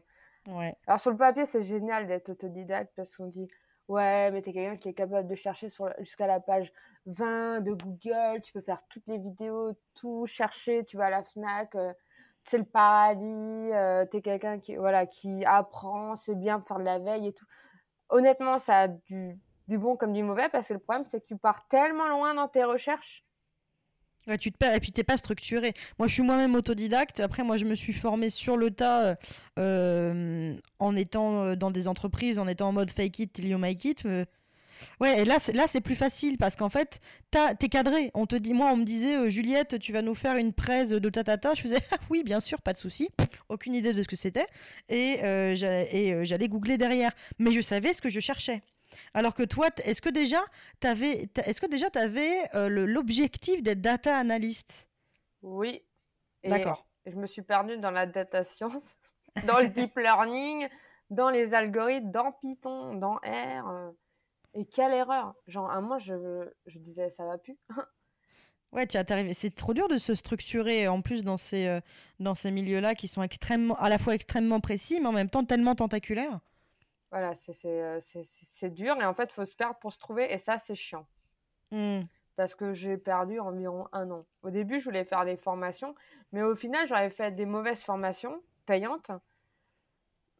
[0.87, 3.47] Alors sur le papier, c'est génial d'être autodidacte parce qu'on dit
[3.87, 5.67] ouais, mais t'es quelqu'un qui est capable de chercher
[5.99, 6.71] jusqu'à la page
[7.05, 11.23] 20 de Google, tu peux faire toutes les vidéos, tout chercher, tu vas à la
[11.23, 11.93] Fnac, euh,
[12.43, 13.25] c'est le paradis,
[13.73, 17.45] euh, t'es quelqu'un qui voilà qui apprend, c'est bien faire de la veille et tout.
[18.09, 21.25] Honnêtement, ça a du, du bon comme du mauvais parce que le problème c'est que
[21.25, 23.26] tu pars tellement loin dans tes recherches.
[24.27, 25.73] Et puis t'es pas structuré.
[25.99, 27.19] Moi, je suis moi-même autodidacte.
[27.19, 29.15] Après, moi, je me suis formée sur le tas euh,
[29.59, 33.57] euh, en étant euh, dans des entreprises, en étant en mode fake it till you
[33.57, 34.05] make it.
[34.99, 36.99] Ouais, et là, c'est, plus facile parce qu'en fait,
[37.31, 38.11] t'es cadré.
[38.13, 41.09] On te dit, moi, on me disait, Juliette, tu vas nous faire une presse de
[41.09, 41.55] tatata.
[41.55, 43.09] Je faisais, ah oui, bien sûr, pas de souci.
[43.49, 44.45] Aucune idée de ce que c'était.
[44.89, 45.19] Et,
[45.55, 47.11] j'allais googler derrière.
[47.39, 48.61] Mais je savais ce que je cherchais.
[49.13, 50.43] Alors que toi, est-ce que déjà,
[50.79, 54.87] t'avais, est-ce que déjà, t'avais euh, l'objectif d'être data analyst?
[55.41, 55.83] Oui.
[56.43, 56.87] D'accord.
[57.05, 58.83] je me suis perdue dans la data science,
[59.47, 60.67] dans le deep learning,
[61.09, 63.67] dans les algorithmes, dans Python, dans R.
[63.69, 63.91] euh,
[64.53, 65.33] Et quelle erreur!
[65.47, 67.57] Genre, à moi, je, je disais, ça va plus.
[68.73, 69.33] Ouais, tu arrivé.
[69.33, 71.79] C'est trop dur de se structurer en plus dans ces, euh,
[72.19, 75.45] dans ces milieux-là qui sont extrêmement, à la fois extrêmement précis, mais en même temps
[75.45, 76.39] tellement tentaculaires.
[77.11, 80.31] Voilà, c'est euh, c'est- dur et en fait, il faut se perdre pour se trouver
[80.33, 81.07] et ça, c'est chiant.
[81.71, 82.01] Hmm.
[82.35, 84.25] Parce que j'ai perdu environ un an.
[84.43, 85.95] Au début, je voulais faire des formations,
[86.31, 89.09] mais au final, j'avais fait des mauvaises formations payantes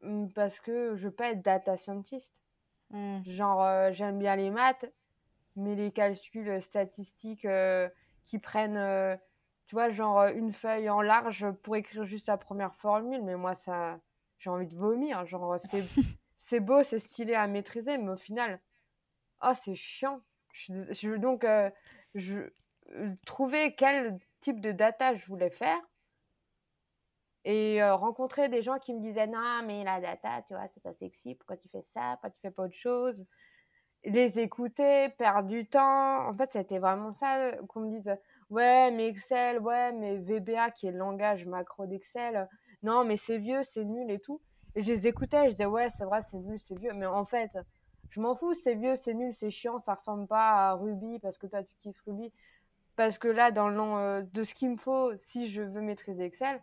[0.02, 2.34] hum, parce que je veux pas être data scientist.
[2.92, 3.22] Hmm.
[3.26, 4.86] Genre, euh, j'aime bien les maths,
[5.56, 7.90] mais les calculs statistiques euh,
[8.26, 9.16] qui prennent, euh,
[9.68, 13.56] tu vois, genre une feuille en large pour écrire juste la première formule, mais moi,
[13.56, 14.00] ça,
[14.40, 15.26] j'ai envie de vomir.
[15.26, 15.84] Genre, c'est,
[16.48, 18.62] c'est beau, c'est stylé à maîtriser, mais au final,
[19.44, 20.22] oh, c'est chiant.
[20.54, 21.70] Je, je- donc, euh,
[22.16, 22.50] je
[23.26, 25.82] trouvais quel type de data je voulais faire
[27.46, 30.94] et rencontrer des gens qui me disaient non mais la data tu vois c'est pas
[30.94, 33.24] sexy pourquoi tu fais ça pourquoi tu fais pas autre chose?
[34.06, 36.28] Les écouter perdre du temps.
[36.28, 38.16] En fait c'était vraiment ça qu'on me dise
[38.50, 42.48] ouais mais Excel ouais mais VBA qui est le langage macro d'Excel
[42.84, 44.42] non mais c'est vieux c'est nul et tout
[44.82, 47.52] je les écoutais je disais ouais c'est vrai c'est nul c'est vieux mais en fait
[48.10, 51.38] je m'en fous c'est vieux c'est nul c'est chiant ça ressemble pas à Ruby parce
[51.38, 52.32] que toi tu kiffes Ruby
[52.96, 56.24] parce que là dans le nom de ce qu'il me faut si je veux maîtriser
[56.24, 56.62] Excel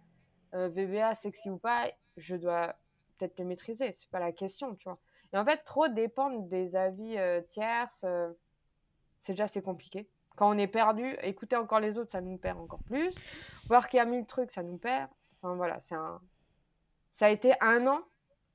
[0.55, 2.77] euh, VBA sexy ou pas, je dois
[3.19, 3.95] peut-être le maîtriser.
[3.99, 4.99] C'est pas la question, tu vois.
[5.33, 8.33] Et en fait, trop dépendre des avis euh, tierces, euh,
[9.19, 10.09] c'est déjà assez compliqué.
[10.37, 13.13] Quand on est perdu, écouter encore les autres, ça nous perd encore plus.
[13.69, 15.11] Voir qu'il y a mille trucs, ça nous perd.
[15.39, 16.21] Enfin voilà, c'est un.
[17.15, 18.01] Ça a été un an,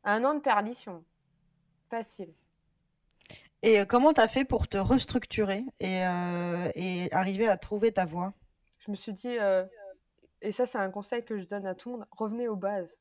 [0.03, 1.03] un an de perdition.
[1.89, 2.33] Facile.
[3.63, 6.03] Et comment tu as fait pour te restructurer et,
[6.75, 8.33] et, arriver à trouver ta voie?
[8.77, 9.37] Je me suis dit,
[10.41, 12.07] et ça, c'est un conseil que je donne à tout le monde.
[12.11, 12.95] Revenez aux bases.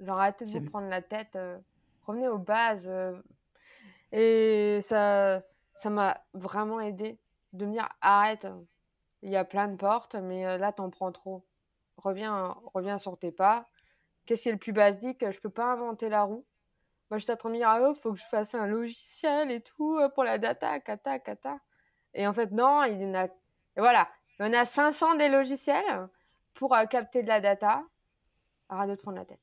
[0.00, 1.36] Genre, arrêtez de vous prendre la tête.
[1.36, 1.58] Euh,
[2.06, 2.86] revenez aux bases.
[2.86, 3.20] Euh.
[4.12, 5.42] et ça
[5.80, 7.18] ça m'a vraiment aidé
[7.52, 8.46] de me dire arrête.
[9.22, 11.44] Il y a plein de portes, mais euh, là, t'en prends trop.
[11.98, 13.66] Reviens, reviens sur tes pas.
[14.26, 16.44] Qu'est-ce qui est le plus basique Je peux pas inventer la roue.
[17.10, 19.60] Moi, en train de me dire, ah, oh, faut que je fasse un logiciel et
[19.60, 21.58] tout pour la data, kata, kata.
[22.14, 23.28] Et en fait, non, il y en a.
[23.76, 24.08] Voilà,
[24.40, 26.08] on a 500 des logiciels
[26.54, 27.82] pour euh, capter de la data.
[28.68, 29.40] Arrête de te prendre la tête.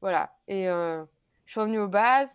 [0.00, 0.32] Voilà.
[0.48, 1.04] Et euh,
[1.44, 2.30] je suis revenue aux bases.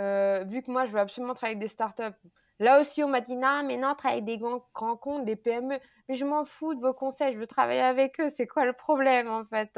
[0.00, 2.16] Euh, vu que moi, je veux absolument travailler avec des startups.
[2.60, 5.78] Là aussi, on m'a dit non, mais non, travailler avec des grands comptes, des PME.
[6.08, 7.34] Mais je m'en fous de vos conseils.
[7.34, 8.28] Je veux travailler avec eux.
[8.30, 9.76] C'est quoi le problème, en fait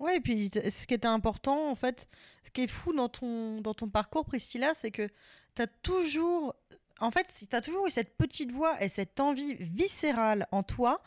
[0.00, 2.08] Ouais, et puis ce qui était important, en fait,
[2.42, 5.08] ce qui est fou dans ton, dans ton parcours, Priscilla, c'est que
[5.54, 6.54] tu toujours
[7.00, 11.02] en fait, tu as toujours eu cette petite voix et cette envie viscérale en toi,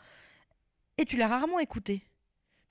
[0.98, 2.04] et tu l'as rarement écoutée.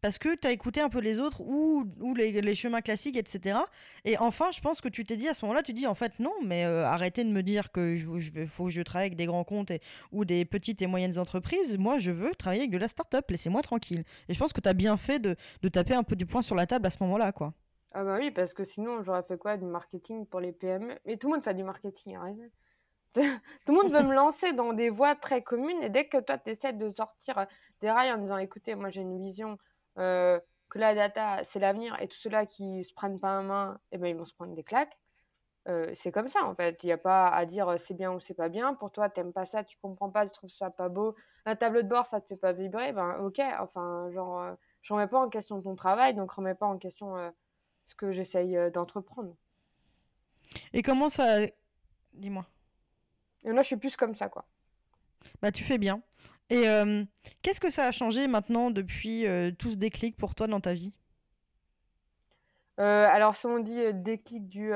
[0.02, 3.60] Parce que tu as écouté un peu les autres ou, les, chemins classiques, etc.
[4.06, 6.20] Et enfin, je pense que tu t'es dit à ce moment-là, tu dis en fait
[6.20, 9.26] non, mais euh, arrêtez de me dire que je, faut que je travaille avec des
[9.26, 9.72] grands comptes
[10.12, 11.78] ou des petites et moyennes entreprises.
[11.78, 14.04] Moi, je veux travailler avec de la start-up, laissez-moi tranquille.
[14.30, 15.36] Et je pense que tu as bien fait de,
[15.70, 17.54] taper un peu du poing sur la table à ce moment-là, quoi.
[17.94, 19.58] Ah bah oui, parce que sinon, j'aurais fait quoi?
[19.58, 22.36] Du marketing pour les PME Mais tout le monde fait du marketing, arrête.
[23.66, 26.38] tout le monde veut me lancer dans des voies très communes et dès que toi
[26.38, 27.48] tu essaies de sortir
[27.82, 29.58] des rails en disant écoutez moi j'ai une vision
[29.98, 33.80] euh, que la data c'est l'avenir et tous ceux-là qui se prennent pas en main
[33.92, 34.98] eh ben ils vont se prendre des claques.
[35.68, 36.82] Euh, c'est comme ça en fait.
[36.84, 38.74] Il n'y a pas à dire c'est bien ou c'est pas bien.
[38.74, 41.16] Pour toi t'aimes pas ça tu comprends pas tu trouves ça pas beau.
[41.46, 42.94] Un tableau de bord ça te fait pas vibrer.
[42.94, 46.68] Ben ok enfin genre euh, je remets pas en question ton travail donc remets pas
[46.68, 47.16] en question
[47.88, 49.36] ce que j'essaye d'entreprendre.
[50.74, 51.40] Et comment ça
[52.18, 52.46] dis-moi.
[53.44, 54.46] Et là, je suis plus comme ça, quoi.
[55.42, 56.02] Bah, tu fais bien.
[56.50, 57.04] Et euh,
[57.42, 60.74] qu'est-ce que ça a changé maintenant depuis euh, tout ce déclic pour toi dans ta
[60.74, 60.94] vie?
[62.80, 64.70] Euh, Alors, si on dit déclic du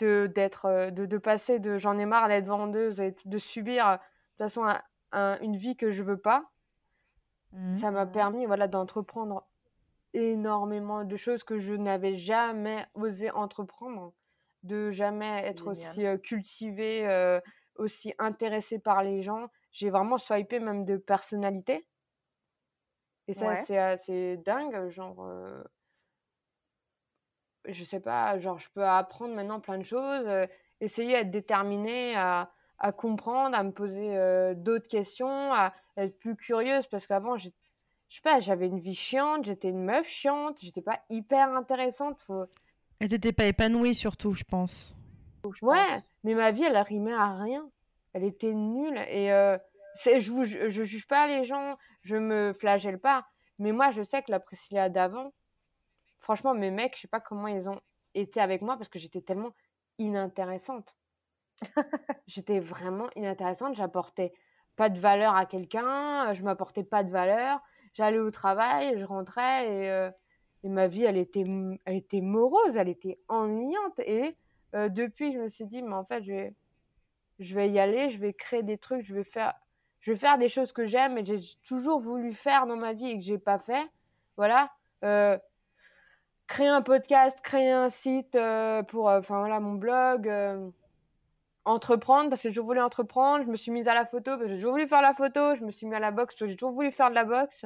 [0.00, 3.96] de d'être de, de, passer de j'en ai marre d'être vendeuse et de subir de
[3.96, 4.66] toute façon
[5.12, 6.50] une vie que je veux pas,
[7.52, 7.76] mmh.
[7.76, 9.46] ça m'a permis voilà d'entreprendre
[10.12, 14.12] énormément de choses que je n'avais jamais osé entreprendre
[14.64, 17.40] de jamais être aussi cultivé,
[17.76, 19.48] aussi intéressé par les gens.
[19.74, 21.86] J'ai vraiment swipé même de personnalité.
[23.28, 24.88] Et ça, c'est assez dingue.
[24.88, 25.28] Genre,
[27.66, 30.26] je sais pas, genre, je peux apprendre maintenant plein de choses,
[30.80, 34.16] essayer d'être déterminée à, à, comprendre, à me poser
[34.54, 37.48] d'autres questions, à être plus curieuse parce qu'avant, je
[38.08, 42.16] sais pas, j'avais une vie chiante, j'étais une meuf chiante, j'étais pas hyper intéressante.
[42.26, 42.46] Faut,
[43.00, 44.94] et t'étais pas épanouie surtout, je pense.
[45.62, 45.84] ouais,
[46.22, 47.68] mais ma vie, elle rimait à rien.
[48.14, 48.98] Elle était nulle.
[49.08, 49.58] Et euh,
[50.02, 53.26] je, je, juge pas les gens, je me flagelle pas.
[53.58, 55.32] Mais moi, je sais que la Priscilla d'avant,
[56.20, 57.80] franchement, mes mecs, je sais pas comment ils ont
[58.14, 59.54] été avec moi parce que j'étais tellement
[59.98, 60.96] inintéressante.
[62.26, 63.76] j'étais vraiment inintéressante.
[63.76, 64.32] J'apportais
[64.76, 67.60] pas de valeur à quelqu'un, je m'apportais pas de valeur.
[67.92, 69.90] J'allais au travail, je rentrais et.
[69.90, 70.10] Euh,
[70.64, 71.44] et ma vie, elle était,
[71.84, 73.98] elle était morose, elle était ennuyante.
[73.98, 74.34] Et
[74.74, 76.54] euh, depuis, je me suis dit, mais en fait, je vais,
[77.44, 79.54] je vais y aller, je vais créer des trucs, je vais faire,
[80.00, 83.10] je vais faire des choses que j'aime et j'ai toujours voulu faire dans ma vie
[83.10, 83.86] et que j'ai pas fait.
[84.36, 84.70] Voilà.
[85.04, 85.38] Euh,
[86.46, 90.30] créer un podcast, créer un site euh, pour, enfin voilà, mon blog.
[91.64, 93.44] entreprendre parce que toujours voulu entreprendre.
[93.44, 95.54] Je me suis mise à la photo parce que j'ai toujours voulu faire la photo.
[95.54, 97.24] Je me suis mise à la boxe parce que j'ai toujours voulu faire de la
[97.24, 97.64] boxe.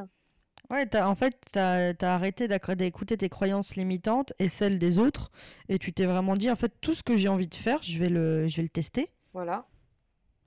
[0.71, 5.31] Ouais, en fait, tu as, arrêté d'écouter tes croyances limitantes et celles des autres.
[5.69, 7.99] Et tu t'es vraiment dit, en fait, tout ce que j'ai envie de faire, je
[7.99, 9.11] vais le, je vais le tester.
[9.33, 9.67] Voilà.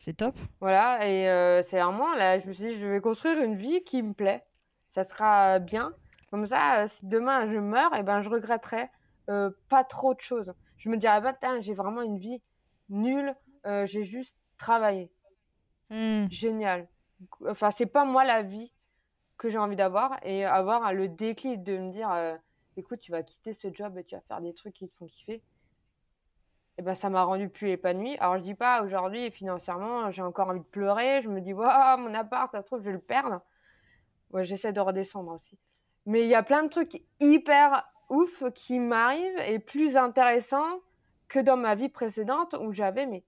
[0.02, 0.36] C'est top.
[0.60, 3.84] Voilà, et euh, c'est vraiment là, je me suis dit, je vais construire une vie
[3.84, 4.44] qui me plaît.
[4.90, 5.94] Ça sera bien.
[6.32, 8.90] Comme ça, euh, si demain je meurs, et eh ben, je regretterai
[9.30, 10.54] euh, pas trop de choses.
[10.78, 12.42] Je me dirais pas, j'ai vraiment une vie
[12.90, 15.12] nulle, j'ai juste travaillé.
[15.92, 16.26] Hmm.
[16.32, 16.88] Génial.
[17.48, 18.74] Enfin, c'est pas moi la vie
[19.38, 22.10] que j'ai envie d'avoir et avoir le déclic de me dire,
[22.76, 25.06] écoute, tu vas quitter ce job et tu vas faire des trucs qui te font
[25.06, 25.44] kiffer
[26.82, 28.18] et ben ça m'a rendu plus épanouie.
[28.18, 32.00] Alors je dis pas aujourd'hui financièrement, j'ai encore envie de pleurer, je me dis waouh,
[32.00, 33.40] mon appart, ça se trouve je vais le perdre.
[34.32, 35.60] Ouais, j'essaie de redescendre aussi.
[36.08, 40.80] Mais il y a plein de trucs hyper ouf qui m'arrivent et plus intéressants
[41.28, 43.24] que dans ma vie précédente où j'avais mais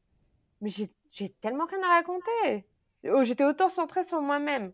[0.62, 0.72] mais
[1.12, 2.66] j'ai tellement rien à raconter.
[3.08, 4.72] Oh, j'étais autant centrée sur moi-même.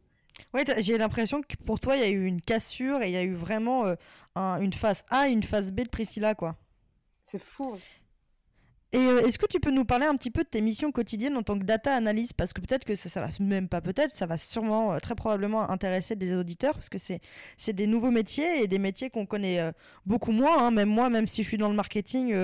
[0.53, 3.17] Ouais, j'ai l'impression que pour toi, il y a eu une cassure et il y
[3.17, 3.95] a eu vraiment euh,
[4.61, 6.55] une phase A et une phase B de Priscilla, quoi.
[7.25, 7.77] C'est fou.
[8.91, 11.37] Et euh, est-ce que tu peux nous parler un petit peu de tes missions quotidiennes
[11.37, 12.33] en tant que data analyst?
[12.33, 15.13] Parce que peut-être que ça, ça, va, même pas peut-être, ça va sûrement, euh, très
[15.13, 17.19] probablement intéresser des auditeurs, parce que c'est,
[17.55, 19.71] c'est des nouveaux métiers et des métiers qu'on connaît euh,
[20.07, 20.57] beaucoup moins.
[20.57, 20.71] Hein.
[20.71, 22.35] Même moi, même si je suis dans le marketing,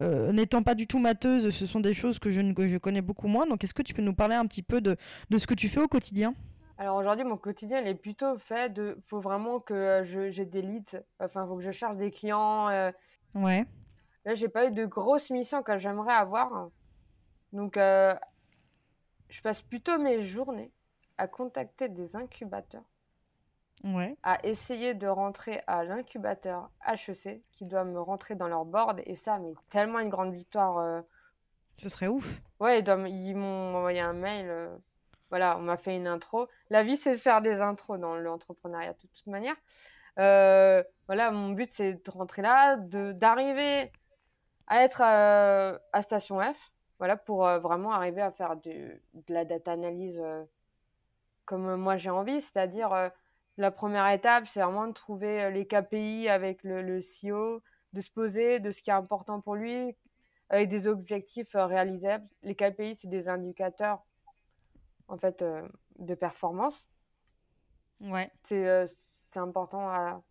[0.00, 3.28] n'étant pas du tout mateuse, ce sont des choses que je, que je connais beaucoup
[3.28, 3.46] moins.
[3.46, 4.96] Donc est-ce que tu peux nous parler un petit peu de,
[5.28, 6.34] de ce que tu fais au quotidien?
[6.78, 8.96] Alors aujourd'hui, mon quotidien, il est plutôt fait de.
[9.06, 11.02] faut vraiment que j'ai des leads.
[11.18, 12.68] Enfin, il faut que je cherche des clients.
[13.34, 13.66] Ouais.
[14.24, 16.68] Là, j'ai pas eu de grosses missions que j'aimerais avoir.
[17.52, 18.14] Donc, euh,
[19.28, 20.72] je passe plutôt mes journées
[21.18, 22.84] à contacter des incubateurs.
[23.82, 24.16] Ouais.
[24.22, 29.00] À essayer de rentrer à l'incubateur HEC qui doit me rentrer dans leur board.
[29.06, 30.78] Et ça, mais tellement une grande victoire.
[30.78, 31.00] Euh.
[31.78, 32.42] Ce serait ouf.
[32.60, 34.48] Ouais, ils, m'ont envoyé un mail.
[34.50, 34.76] Euh.
[35.30, 36.48] Voilà, on m'a fait une intro.
[36.68, 39.56] La vie, c'est de faire des intros dans l'entrepreneuriat de toute manière.
[40.16, 43.90] voilà, mon but, c'est de rentrer là, d'arriver
[44.70, 46.56] à être euh, à Station F,
[46.98, 50.44] voilà, pour euh, vraiment arriver à faire de la data analyse euh,
[51.44, 53.10] comme moi j'ai envie, c'est-à-dire
[53.56, 57.60] la première étape, c'est vraiment de trouver les KPI avec le, le, CEO,
[57.92, 59.96] de se poser de ce qui est important pour lui,
[60.48, 62.24] avec des objectifs réalisables.
[62.44, 64.00] Les KPI, c'est des indicateurs
[65.08, 65.44] en fait
[65.98, 66.86] de performance.
[68.00, 68.30] Ouais.
[68.44, 68.88] C'est
[69.34, 70.22] important à,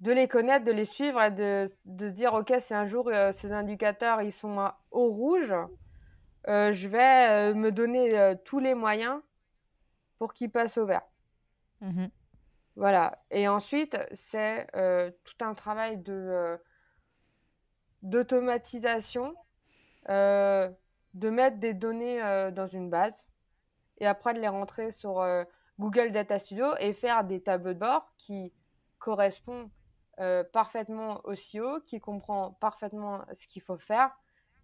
[0.00, 3.08] de les connaître, de les suivre et de, de se dire, OK, si un jour
[3.08, 5.54] euh, ces indicateurs ils sont au rouge,
[6.48, 9.20] euh, je vais euh, me donner tous les moyens
[10.18, 11.06] pour qu'ils passent au vert.
[11.80, 12.06] Mmh
[12.78, 13.22] voilà.
[13.30, 14.66] Et ensuite, c'est
[15.24, 16.58] tout un travail de
[18.02, 19.34] d'automatisation,
[20.06, 22.20] de mettre des données
[22.52, 23.14] dans une base
[23.96, 25.26] et après de les rentrer sur
[25.80, 28.52] Google Data Studio et faire des tableaux de bord qui
[28.98, 29.70] correspondent
[30.18, 34.10] euh, parfaitement au CEO, qui comprend parfaitement ce qu'il faut faire,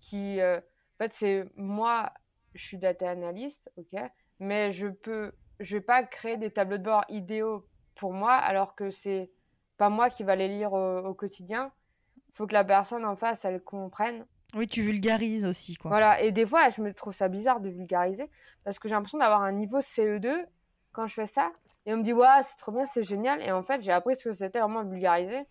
[0.01, 2.13] qui, euh, en fait, c'est moi,
[2.55, 4.01] je suis data analyst, ok,
[4.41, 8.75] mais je peux, je vais pas créer des tableaux de bord idéaux pour moi, alors
[8.75, 9.31] que c'est
[9.77, 11.71] pas moi qui va les lire au, quotidien.
[12.17, 14.25] Il faut que la personne en face, elle comprenne.
[14.55, 15.91] Oui, tu vulgarises aussi, quoi.
[15.91, 18.31] Voilà, et des fois, je me trouve ça bizarre de vulgariser,
[18.65, 20.47] parce que j'ai l'impression d'avoir un niveau CE2
[20.93, 21.53] quand je fais ça,
[21.87, 23.43] et on me dit, ouais, c'est trop bien, c'est génial.
[23.43, 25.47] Et en fait, j'ai appris ce que c'était vraiment vulgarisé.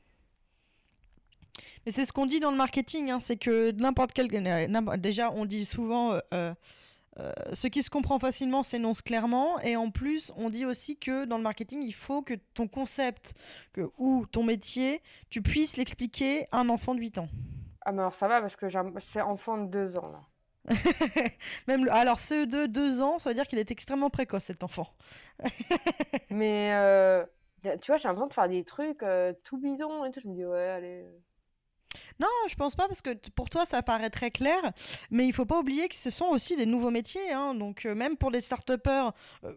[1.85, 4.29] Mais c'est ce qu'on dit dans le marketing, hein, c'est que n'importe quel.
[4.33, 6.19] Euh, déjà, on dit souvent.
[6.33, 6.53] Euh,
[7.19, 9.59] euh, ce qui se comprend facilement s'énonce clairement.
[9.59, 13.33] Et en plus, on dit aussi que dans le marketing, il faut que ton concept
[13.73, 17.27] que, ou ton métier, tu puisses l'expliquer à un enfant de 8 ans.
[17.81, 18.67] Ah, mais alors ça va parce que
[18.99, 20.21] c'est enfant de 2 ans là.
[21.67, 24.93] Même alors CE2, 2 ans, ça veut dire qu'il est extrêmement précoce cet enfant.
[26.29, 27.25] Mais euh,
[27.63, 30.19] tu vois, j'ai l'impression de faire des trucs euh, tout bidon et tout.
[30.23, 31.03] Je me dis, ouais, allez.
[31.03, 31.19] Euh.
[32.19, 34.71] Non, je pense pas parce que pour toi ça paraît très clair,
[35.09, 37.31] mais il faut pas oublier que ce sont aussi des nouveaux métiers.
[37.31, 37.53] Hein.
[37.53, 39.11] donc même pour les start-upers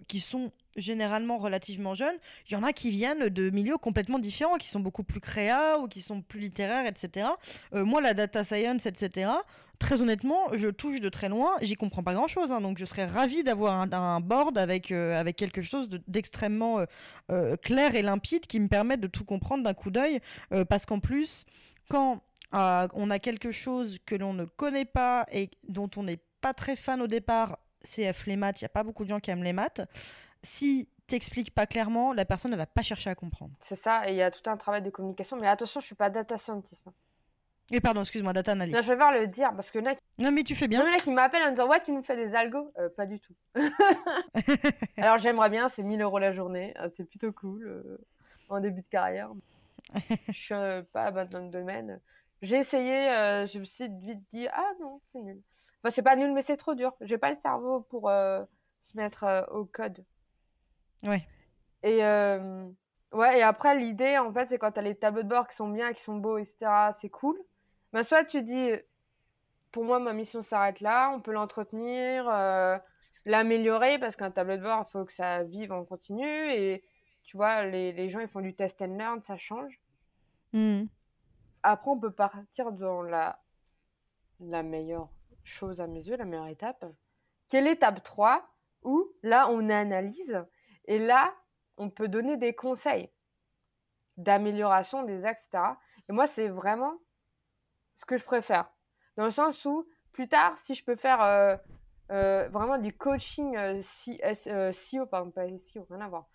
[0.08, 2.16] qui sont généralement relativement jeunes,
[2.48, 5.78] il y en a qui viennent de milieux complètement différents, qui sont beaucoup plus créa
[5.78, 7.28] ou qui sont plus littéraires, etc.
[7.72, 9.30] moi, la data science, etc
[9.78, 12.52] très honnêtement, je touche de très loin, j'y comprends pas grand chose.
[12.52, 16.84] Hein, donc je serais ravi d'avoir un, board avec, euh, avec quelque chose d'extrêmement euh,
[17.30, 20.20] euh, clair et limpide qui me permette de tout comprendre d'un coup d'œil.
[20.68, 21.44] parce qu'en plus,
[21.88, 26.54] quand on a quelque chose que l'on ne connaît pas et dont on n'est pas
[26.54, 29.30] très fan au départ, CF les maths, il n'y a pas beaucoup de gens qui
[29.30, 29.80] aiment les maths.
[30.44, 33.52] Si t'expliques pas clairement, la personne ne va pas chercher à comprendre.
[33.61, 35.37] C'est ça, et il y a tout un travail de communication.
[35.37, 36.83] Mais attention, je suis pas data scientist.
[36.87, 36.92] Hein.
[37.70, 38.83] Et pardon, excuse-moi, data analyst.
[38.83, 39.94] je vais voir le dire parce que là.
[40.18, 40.80] Non, mais tu fais bien.
[40.80, 43.07] Non, mais là, qui m'appelle en disant Ouais, tu nous fais des algos euh, Pas
[43.07, 43.35] du tout.
[44.98, 46.74] Alors, j'aimerais bien, c'est 1000 euros la journée.
[46.78, 47.98] Euh, c'est plutôt cool euh,
[48.50, 49.30] en début de carrière.
[50.28, 50.54] je suis
[50.92, 52.00] pas dans le domaine.
[52.42, 53.07] J'ai essayé,
[53.46, 55.40] je me suis vite dit Ah non, c'est nul.
[55.83, 56.92] Enfin, c'est pas nul, mais c'est trop dur.
[57.00, 60.04] J'ai pas le cerveau pour se mettre au code.
[61.02, 61.26] Ouais.
[61.83, 61.98] Et
[63.12, 65.57] ouais, et après, l'idée, en fait, c'est quand tu as les tableaux de bord qui
[65.57, 67.38] sont bien, qui sont beaux, etc., c'est cool.
[67.92, 68.72] Mais soit tu dis,
[69.70, 72.24] pour moi, ma mission s'arrête là, on peut l'entretenir,
[73.24, 76.50] l'améliorer, parce qu'un tableau de bord, il faut que ça vive en continu.
[76.52, 76.85] Et
[77.24, 79.80] tu vois, les, les gens, ils font du test and learn, ça change.
[80.52, 80.85] Mmh.
[81.62, 83.38] Après, on peut partir dans la,
[84.40, 85.09] la meilleure
[85.42, 86.85] chose à mes yeux, la meilleure étape,
[87.48, 88.46] qui est l'étape 3,
[88.83, 90.44] où là, on analyse.
[90.87, 91.35] Et là,
[91.77, 93.11] on peut donner des conseils
[94.16, 95.75] d'amélioration des axes, etc.
[96.09, 96.94] Et moi, c'est vraiment
[97.97, 98.70] ce que je préfère.
[99.16, 101.57] Dans le sens où, plus tard, si je peux faire euh,
[102.11, 106.29] euh, vraiment du coaching euh, CEO, pardon, pas CEO, rien à voir,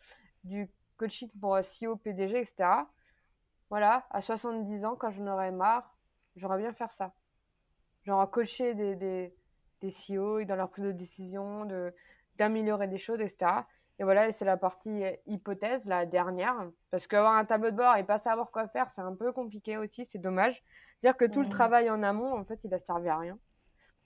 [0.44, 2.70] du coaching pour CEO, PDG, etc.
[3.70, 5.96] Voilà, à 70 ans, quand j'en aurais marre,
[6.36, 7.14] j'aurais bien faire ça.
[8.04, 9.36] Genre coacher des, des,
[9.82, 11.68] des CEO dans leur prise de décision,
[12.38, 13.62] d'améliorer des choses, etc.
[14.00, 16.56] Et voilà, c'est la partie euh, hypothèse, la dernière.
[16.90, 19.78] Parce qu'avoir un tableau de bord et pas savoir quoi faire, c'est un peu compliqué
[19.78, 20.64] aussi, c'est dommage.
[21.04, 23.38] Dire que tout le travail en amont, en fait, il a servi à rien.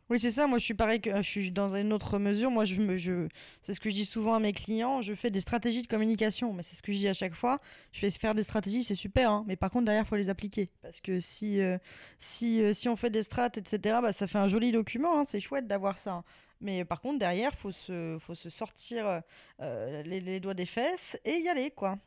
[0.09, 0.47] Oui, c'est ça.
[0.47, 2.51] Moi, je suis pareil que je suis dans une autre mesure.
[2.51, 3.27] Moi, je me, je,
[3.61, 5.01] c'est ce que je dis souvent à mes clients.
[5.01, 7.59] Je fais des stratégies de communication, mais c'est ce que je dis à chaque fois.
[7.93, 9.45] Je fais faire des stratégies, c'est super, hein.
[9.47, 10.69] mais par contre derrière, il faut les appliquer.
[10.81, 11.77] Parce que si, euh,
[12.19, 15.19] si, euh, si on fait des strates, etc., bah, ça fait un joli document.
[15.19, 15.23] Hein.
[15.25, 16.15] C'est chouette d'avoir ça.
[16.15, 16.23] Hein.
[16.63, 19.21] Mais par contre, derrière, faut se, faut se sortir
[19.61, 21.97] euh, les, doigts des fesses et y aller, quoi.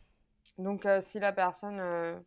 [0.59, 1.79] Donc, euh, si la personne.
[1.79, 2.19] Euh,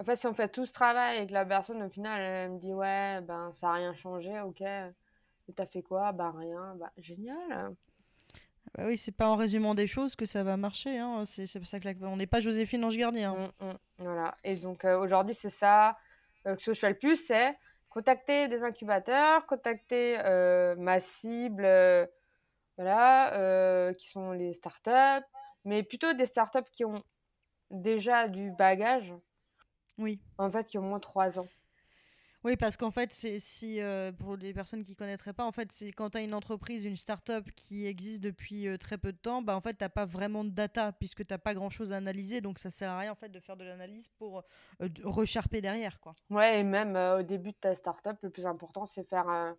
[0.00, 2.52] en fait, si on fait tout ce travail et que la personne, au final, elle
[2.52, 4.62] me dit Ouais, ben, ça n'a rien changé, ok.
[5.54, 6.12] T'as fait quoi?
[6.12, 6.74] Ben, rien.
[6.76, 7.74] Bah, génial.
[8.74, 10.98] Bah oui, c'est pas en résumant des choses que ça va marcher.
[10.98, 11.24] Hein.
[11.26, 13.32] C'est pour ça que on n'est pas Joséphine Ange Gardien.
[13.32, 13.52] Hein.
[13.60, 13.78] Mmh, mmh.
[13.98, 14.34] voilà.
[14.44, 15.98] Et donc, aujourd'hui, c'est ça
[16.44, 17.54] que ce que je fais le plus c'est
[17.98, 22.06] contacter des incubateurs, contacter euh, ma cible, euh,
[22.76, 25.26] voilà, euh, qui sont les startups,
[25.64, 27.02] mais plutôt des startups qui ont
[27.72, 29.12] déjà du bagage.
[29.98, 30.20] Oui.
[30.38, 31.48] En fait, qui ont moins trois ans.
[32.44, 35.72] Oui, parce qu'en fait, c'est si euh, pour les personnes qui connaîtraient pas, en fait,
[35.72, 39.18] c'est quand tu as une entreprise, une start-up qui existe depuis euh, très peu de
[39.18, 42.40] temps, bah en fait, tu pas vraiment de data puisque tu pas grand-chose à analyser,
[42.40, 44.44] donc ça sert à rien en fait de faire de l'analyse pour
[44.80, 46.14] euh, recharper derrière, quoi.
[46.30, 49.56] Ouais, et même au début de ta start-up, le plus important, c'est faire un,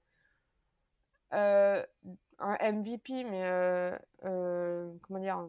[1.31, 5.47] un MVP, mais comment dire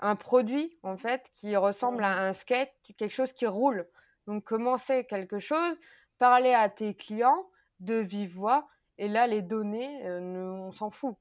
[0.00, 3.86] un produit en fait qui ressemble à un skate, quelque chose qui roule.
[4.28, 5.76] Donc, commencer quelque chose,
[6.18, 7.48] parler à tes clients
[7.80, 11.16] de vive voix, et là, les données, euh, on s'en fout.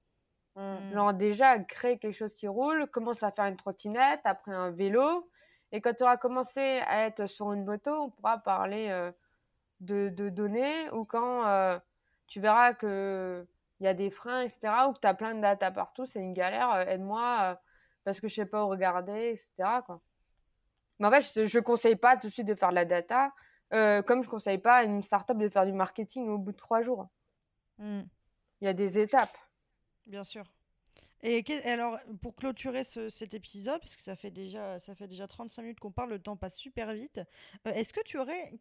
[0.55, 0.93] Mmh.
[0.93, 5.29] Genre, déjà, créer quelque chose qui roule, commence à faire une trottinette, après un vélo,
[5.71, 9.11] et quand tu auras commencé à être sur une moto, on pourra parler euh,
[9.79, 11.79] de, données, ou quand euh,
[12.27, 13.47] tu verras que
[13.79, 16.19] il y a des freins, etc., ou que tu as plein de data partout, c'est
[16.19, 17.57] une galère, aide-moi
[18.07, 19.81] parce que je sais pas où regarder, etc.
[19.85, 19.99] Quoi.
[20.99, 23.33] Mais en fait, je ne conseille pas tout de suite de faire de la data,
[23.73, 26.51] euh, comme je ne conseille pas à une startup de faire du marketing au bout
[26.51, 27.07] de trois jours.
[27.77, 28.01] Mmh.
[28.61, 29.37] Il y a des étapes.
[30.05, 30.43] Bien sûr.
[31.23, 35.61] Et, alors, pour clôturer cet épisode, parce que ça fait déjà, ça fait déjà 35
[35.63, 37.19] minutes qu'on parle, le temps passe super vite,
[37.65, 38.53] euh, est-ce que tu aurais,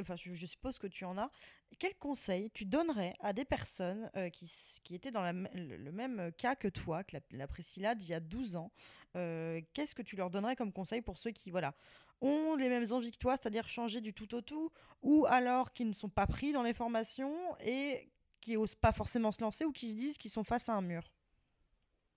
[0.00, 1.30] enfin, je, suppose que tu en as,
[1.78, 4.50] quel conseil tu donnerais à des personnes euh, qui,
[4.84, 8.20] qui, étaient dans le, même cas que toi, que la, la Priscilla d'il y a
[8.20, 8.70] 12 ans
[9.16, 11.74] euh, Qu'est-ce que tu leur donnerais comme conseil pour ceux qui, voilà,
[12.20, 14.70] ont les mêmes envies que toi, c'est-à-dire changer du tout au tout,
[15.02, 19.32] ou alors qui ne sont pas pris dans les formations et qui osent pas forcément
[19.32, 21.10] se lancer ou qui se disent qu'ils sont face à un mur?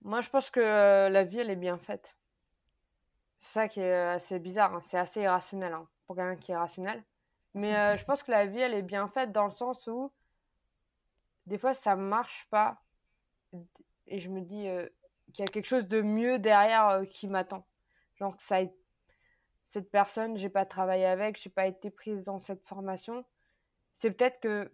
[0.02, 2.16] Moi, je pense que euh, la vie, elle est bien faite.
[3.40, 4.74] C'est ça qui est euh, assez bizarre.
[4.74, 4.82] Hein.
[4.90, 7.04] C'est assez irrationnel hein, pour quelqu'un qui est rationnel.
[7.54, 10.12] Mais euh, je pense que la vie, elle est bien faite dans le sens où
[11.46, 12.82] des fois, ça marche pas.
[14.08, 14.68] Et je me dis
[15.34, 17.66] qu'il y a quelque chose de mieux derrière qui m'attend.
[18.16, 18.60] Genre ça
[19.74, 23.26] cette personne, j'ai pas travaillé avec, j'ai pas été prise dans cette formation.
[23.98, 24.72] C'est peut-être que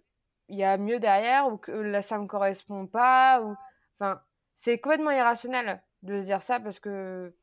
[0.49, 3.55] il y a mieux derrière ou que là ça me correspond pas ou
[3.99, 4.21] enfin
[4.57, 7.33] c'est complètement irrationnel de se dire ça parce que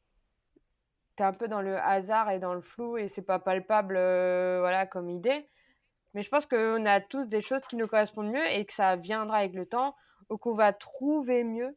[1.24, 4.86] un peu dans le hasard et dans le flou et c'est pas palpable euh, voilà
[4.86, 5.48] comme idée.
[6.14, 8.96] Mais je pense qu'on a tous des choses qui nous correspondent mieux et que ça
[8.96, 9.94] viendra avec le temps
[10.30, 11.76] ou qu'on va trouver mieux.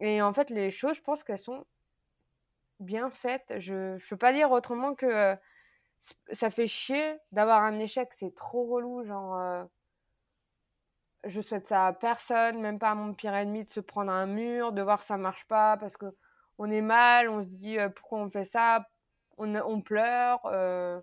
[0.00, 1.66] Et en fait, les choses, je pense qu'elles sont
[2.78, 3.54] bien faites.
[3.58, 5.36] Je ne peux pas dire autrement que euh,
[6.32, 9.04] ça fait chier d'avoir un échec, c'est trop relou.
[9.04, 9.64] Genre, euh,
[11.24, 14.26] je souhaite ça à personne, même pas à mon pire ennemi, de se prendre un
[14.26, 16.06] mur, de voir que ça marche pas parce que
[16.60, 18.86] on est mal, on se dit euh, pourquoi on fait ça,
[19.38, 20.40] on, pleure.
[20.44, 21.00] Euh.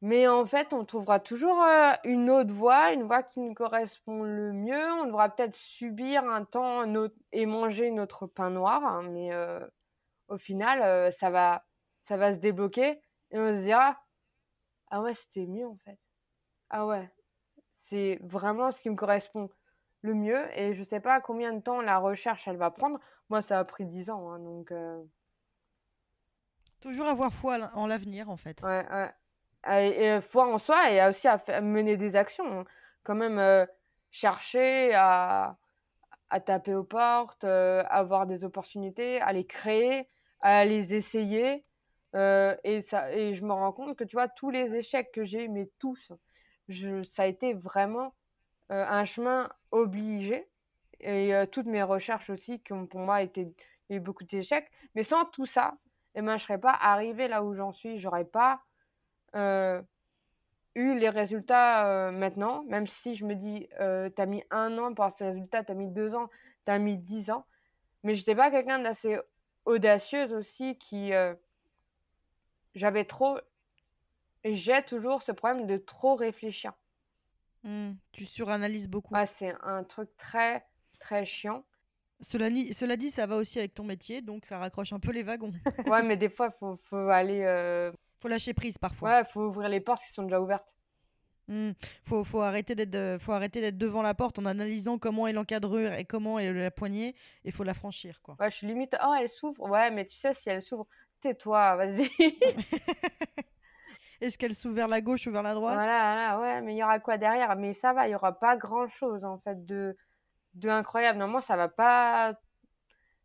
[0.00, 4.22] Mais en fait, on trouvera toujours euh, une autre voie, une voie qui nous correspond
[4.22, 4.92] le mieux.
[5.02, 6.84] On devra peut-être subir un temps
[7.32, 9.30] et manger notre pain noir, hein, mais
[10.28, 11.66] au final, ça, va,
[12.08, 14.00] ça va se débloquer et on se dira
[14.90, 15.98] Ah ouais, c'était mieux en fait.
[16.70, 17.10] Ah ouais,
[17.74, 19.50] c'est vraiment ce qui me correspond
[20.00, 20.46] le mieux.
[20.58, 22.98] Et je sais pas combien de temps la recherche elle va prendre.
[23.30, 24.72] Moi, ça a pris 10 ans, hein, donc.
[26.80, 28.62] Toujours avoir foi en l'avenir en fait.
[28.62, 29.10] Ouais, ouais
[29.68, 32.60] et, foi en soi et aussi à mener des actions.
[32.60, 32.64] Hein.
[33.02, 33.66] Quand même euh,
[34.10, 35.58] chercher à,
[36.30, 40.08] à, taper aux portes, euh, avoir des opportunités, à les créer,
[40.40, 41.64] à les essayer.
[42.16, 45.24] Euh, et, ça, et je me rends compte que tu vois, tous les échecs que
[45.24, 46.12] j'ai eu, mais tous,
[46.68, 48.14] je, ça a été vraiment
[48.72, 50.48] un chemin obligé.
[51.02, 53.54] Et toutes mes recherches aussi, qui ont pour moi été
[53.88, 54.70] eu beaucoup d'échecs.
[54.94, 55.74] Mais sans tout ça,
[56.14, 57.98] eh ben, je ne serais pas arrivée là où j'en suis.
[57.98, 58.62] J'aurais pas
[59.34, 59.80] euh,
[60.74, 64.94] eu les résultats euh, maintenant, même si je me dis, tu as mis un an
[64.94, 66.28] pour ces résultats, tu as mis deux ans,
[66.66, 67.46] tu as mis dix ans.
[68.02, 69.18] Mais j'étais pas quelqu'un d'assez
[69.64, 71.12] audacieuse aussi qui.
[72.74, 73.38] J'avais trop.
[74.44, 76.72] Et j'ai toujours ce problème de trop réfléchir.
[77.62, 79.14] Mmh, tu suranalyses beaucoup.
[79.26, 80.66] c'est un truc très,
[81.00, 81.64] très chiant.
[82.20, 85.22] Cela, cela, dit, ça va aussi avec ton métier, donc ça raccroche un peu les
[85.22, 85.52] wagons.
[85.86, 87.42] ouais, mais des fois, il faut, faut, aller
[88.20, 89.10] faut lâcher prise parfois.
[89.10, 90.66] Ouais, faut ouvrir les portes qui sont déjà ouvertes.
[91.48, 91.70] Mmh.
[92.04, 95.94] Faut, faut arrêter d'être faut arrêter d'être devant la porte en analysant comment est l'encadreur
[95.94, 98.36] et comment est la poignée et faut la franchir quoi.
[98.38, 99.68] Ouais, je suis limite oh elle s'ouvre.
[99.68, 100.86] Ouais, mais tu sais si elle s'ouvre,
[101.20, 102.08] tais-toi, vas-y.
[104.20, 105.74] Est-ce qu'elle s'ouvre vers la gauche ou vers la droite?
[105.74, 107.56] Voilà, ouais, mais il y aura quoi derrière?
[107.56, 109.96] Mais ça va, il y aura pas grand-chose en fait de
[110.54, 111.18] de incroyable.
[111.18, 112.34] Normalement, ça va pas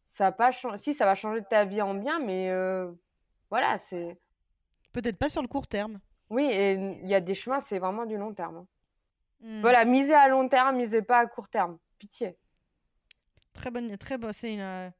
[0.09, 2.91] ça va pas changer si ça va changer ta vie en bien mais euh,
[3.49, 4.17] voilà, c'est
[4.93, 5.99] Peut-être pas sur le court terme.
[6.29, 8.65] Oui, et il y a des chemins, c'est vraiment du long terme.
[9.41, 9.59] Hmm.
[9.59, 11.77] Voilà, misez à long terme, misez pas à court terme.
[11.99, 12.37] Pitié.
[13.53, 14.93] Très bonne, très bon, c'est une,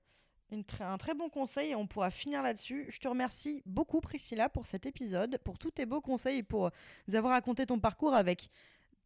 [0.82, 2.88] un très bon conseil et on pourra finir là-dessus.
[2.89, 6.71] Je te remercie beaucoup Priscilla pour cet épisode, pour tous tes beaux conseils et pour
[7.07, 8.49] nous avoir raconté ton parcours avec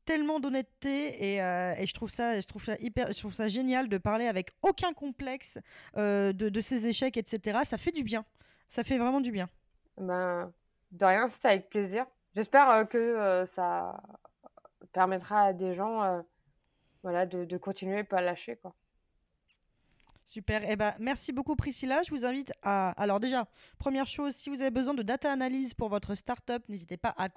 [0.10, 3.48] tellement d'honnêteté et, euh, et, je trouve ça je trouve ça hyper je trouve ça
[3.48, 5.60] génial de parler avec aucun complexe
[5.98, 8.26] euh, de, ses échecs etc ça fait du bien
[8.70, 9.48] ça fait vraiment du bien
[9.98, 10.52] ben
[10.94, 12.08] de rien, c'était avec plaisir.
[12.36, 14.02] J'espère euh, que ça
[14.94, 16.24] permettra à des gens
[17.04, 18.56] voilà, de, de continuer et pas lâcher.
[18.56, 18.74] Quoi.
[20.30, 20.62] Super.
[20.70, 22.04] Eh ben, merci beaucoup Priscilla.
[22.04, 22.92] Je vous invite à...
[23.02, 23.48] Alors déjà,
[23.80, 27.30] première chose, si vous avez besoin de data analyse pour votre startup, n'hésitez pas à,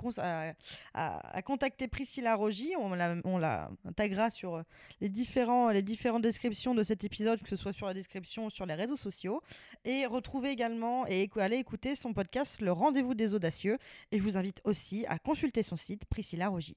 [0.92, 2.74] à, contacter Priscilla Rogy.
[2.78, 4.62] On la, on la intégrera sur
[5.00, 8.50] les, différents, les différentes descriptions de cet épisode, que ce soit sur la description ou
[8.50, 9.40] sur les réseaux sociaux.
[9.86, 13.78] Et retrouvez également et allez écouter son podcast Le Rendez-vous des Audacieux.
[14.10, 16.76] Et je vous invite aussi à consulter son site Priscilla Rogy.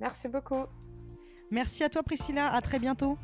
[0.00, 0.66] Merci beaucoup.
[1.50, 2.52] Merci à toi Priscilla.
[2.52, 3.16] À très bientôt.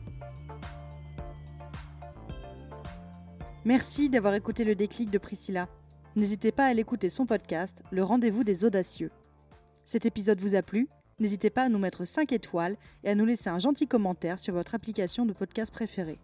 [3.66, 5.68] Merci d'avoir écouté le déclic de Priscilla.
[6.14, 9.10] N'hésitez pas à l'écouter son podcast, Le rendez-vous des audacieux.
[9.84, 10.88] Cet épisode vous a plu?
[11.18, 14.54] N'hésitez pas à nous mettre 5 étoiles et à nous laisser un gentil commentaire sur
[14.54, 16.20] votre application de podcast préférée.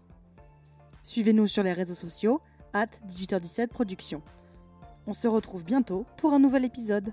[1.03, 2.40] Suivez-nous sur les réseaux sociaux,
[2.74, 4.22] at 18h17 Productions.
[5.09, 7.12] On se retrouve bientôt pour un nouvel épisode.